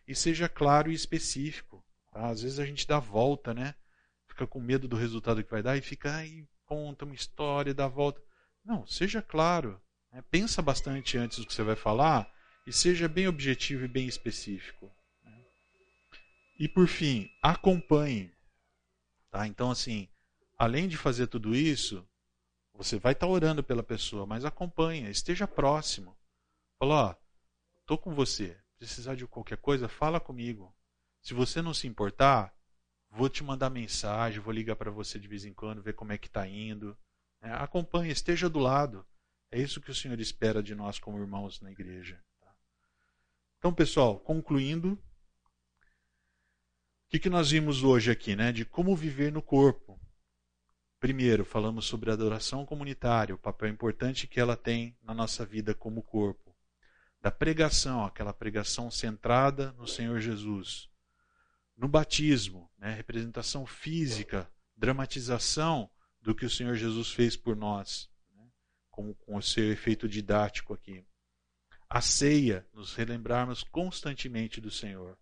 [0.06, 1.84] E seja claro e específico.
[2.12, 2.28] Tá?
[2.28, 3.74] Às vezes a gente dá volta, né?
[4.28, 7.88] Fica com medo do resultado que vai dar e fica aí, conta uma história, dá
[7.88, 8.22] volta.
[8.64, 9.80] Não, seja claro.
[10.12, 10.22] Né?
[10.30, 12.32] Pensa bastante antes do que você vai falar
[12.66, 14.90] e seja bem objetivo e bem específico.
[15.24, 15.36] Né?
[16.58, 18.33] E por fim, acompanhe.
[19.34, 19.48] Tá?
[19.48, 20.08] Então, assim,
[20.56, 22.08] além de fazer tudo isso,
[22.72, 26.16] você vai estar tá orando pela pessoa, mas acompanha, esteja próximo.
[26.78, 27.14] Fala, ó,
[27.80, 28.56] estou com você.
[28.78, 30.72] Precisar de qualquer coisa, fala comigo.
[31.20, 32.54] Se você não se importar,
[33.10, 36.18] vou te mandar mensagem, vou ligar para você de vez em quando, ver como é
[36.18, 36.96] que está indo.
[37.40, 37.52] Né?
[37.54, 39.04] Acompanhe, esteja do lado.
[39.50, 42.22] É isso que o Senhor espera de nós como irmãos na igreja.
[42.38, 42.54] Tá?
[43.58, 44.96] Então, pessoal, concluindo,
[47.08, 48.52] que, que nós vimos hoje aqui, né?
[48.52, 50.00] De como viver no corpo.
[50.98, 55.74] Primeiro, falamos sobre a adoração comunitária, o papel importante que ela tem na nossa vida
[55.74, 56.56] como corpo.
[57.20, 60.88] Da pregação, aquela pregação centrada no Senhor Jesus.
[61.76, 65.90] No batismo, né, representação física, dramatização
[66.20, 68.48] do que o Senhor Jesus fez por nós, né,
[68.90, 71.04] com, com o seu efeito didático aqui.
[71.88, 75.18] A ceia, nos relembrarmos constantemente do Senhor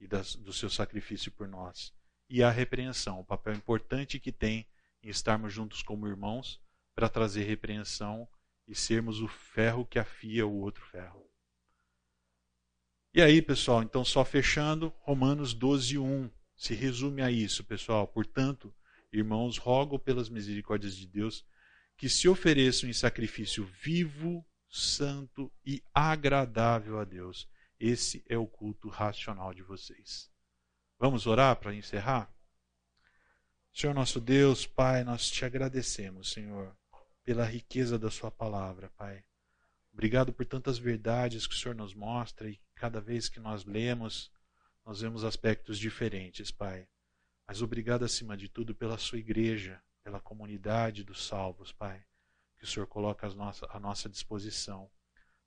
[0.00, 1.92] e das, do seu sacrifício por nós
[2.28, 4.66] e a repreensão, o papel importante que tem
[5.02, 6.60] em estarmos juntos como irmãos
[6.94, 8.28] para trazer repreensão
[8.66, 11.26] e sermos o ferro que afia o outro ferro.
[13.14, 18.06] E aí, pessoal, então só fechando, Romanos 12, 1 se resume a isso, pessoal.
[18.06, 18.74] Portanto,
[19.10, 21.46] irmãos, rogo pelas misericórdias de Deus
[21.96, 27.48] que se ofereçam em sacrifício vivo, santo e agradável a Deus.
[27.78, 30.30] Esse é o culto racional de vocês.
[30.98, 32.32] Vamos orar para encerrar?
[33.72, 36.76] Senhor nosso Deus, Pai, nós te agradecemos, Senhor,
[37.22, 39.24] pela riqueza da Sua palavra, Pai.
[39.92, 44.32] Obrigado por tantas verdades que o Senhor nos mostra e cada vez que nós lemos,
[44.84, 46.88] nós vemos aspectos diferentes, Pai.
[47.46, 52.04] Mas obrigado acima de tudo pela Sua igreja, pela comunidade dos salvos, Pai,
[52.56, 53.28] que o Senhor coloca
[53.70, 54.90] à nossa, disposição,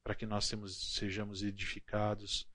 [0.03, 2.49] para que nós sejamos edificados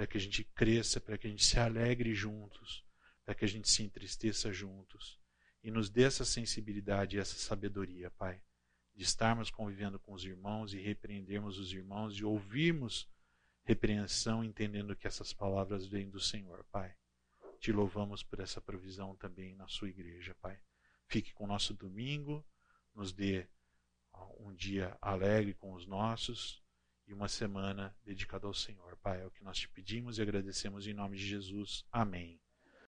[0.00, 2.82] para que a gente cresça, para que a gente se alegre juntos,
[3.22, 5.20] para que a gente se entristeça juntos.
[5.62, 8.42] E nos dê essa sensibilidade e essa sabedoria, Pai,
[8.96, 13.10] de estarmos convivendo com os irmãos e repreendermos os irmãos e ouvirmos
[13.62, 16.96] repreensão, entendendo que essas palavras vêm do Senhor, Pai.
[17.58, 20.58] Te louvamos por essa provisão também na sua igreja, Pai.
[21.08, 22.42] Fique com o nosso domingo,
[22.94, 23.46] nos dê
[24.38, 26.59] um dia alegre com os nossos
[27.10, 28.96] e uma semana dedicada ao Senhor.
[28.96, 31.84] Pai, é o que nós te pedimos e agradecemos em nome de Jesus.
[31.90, 32.40] Amém.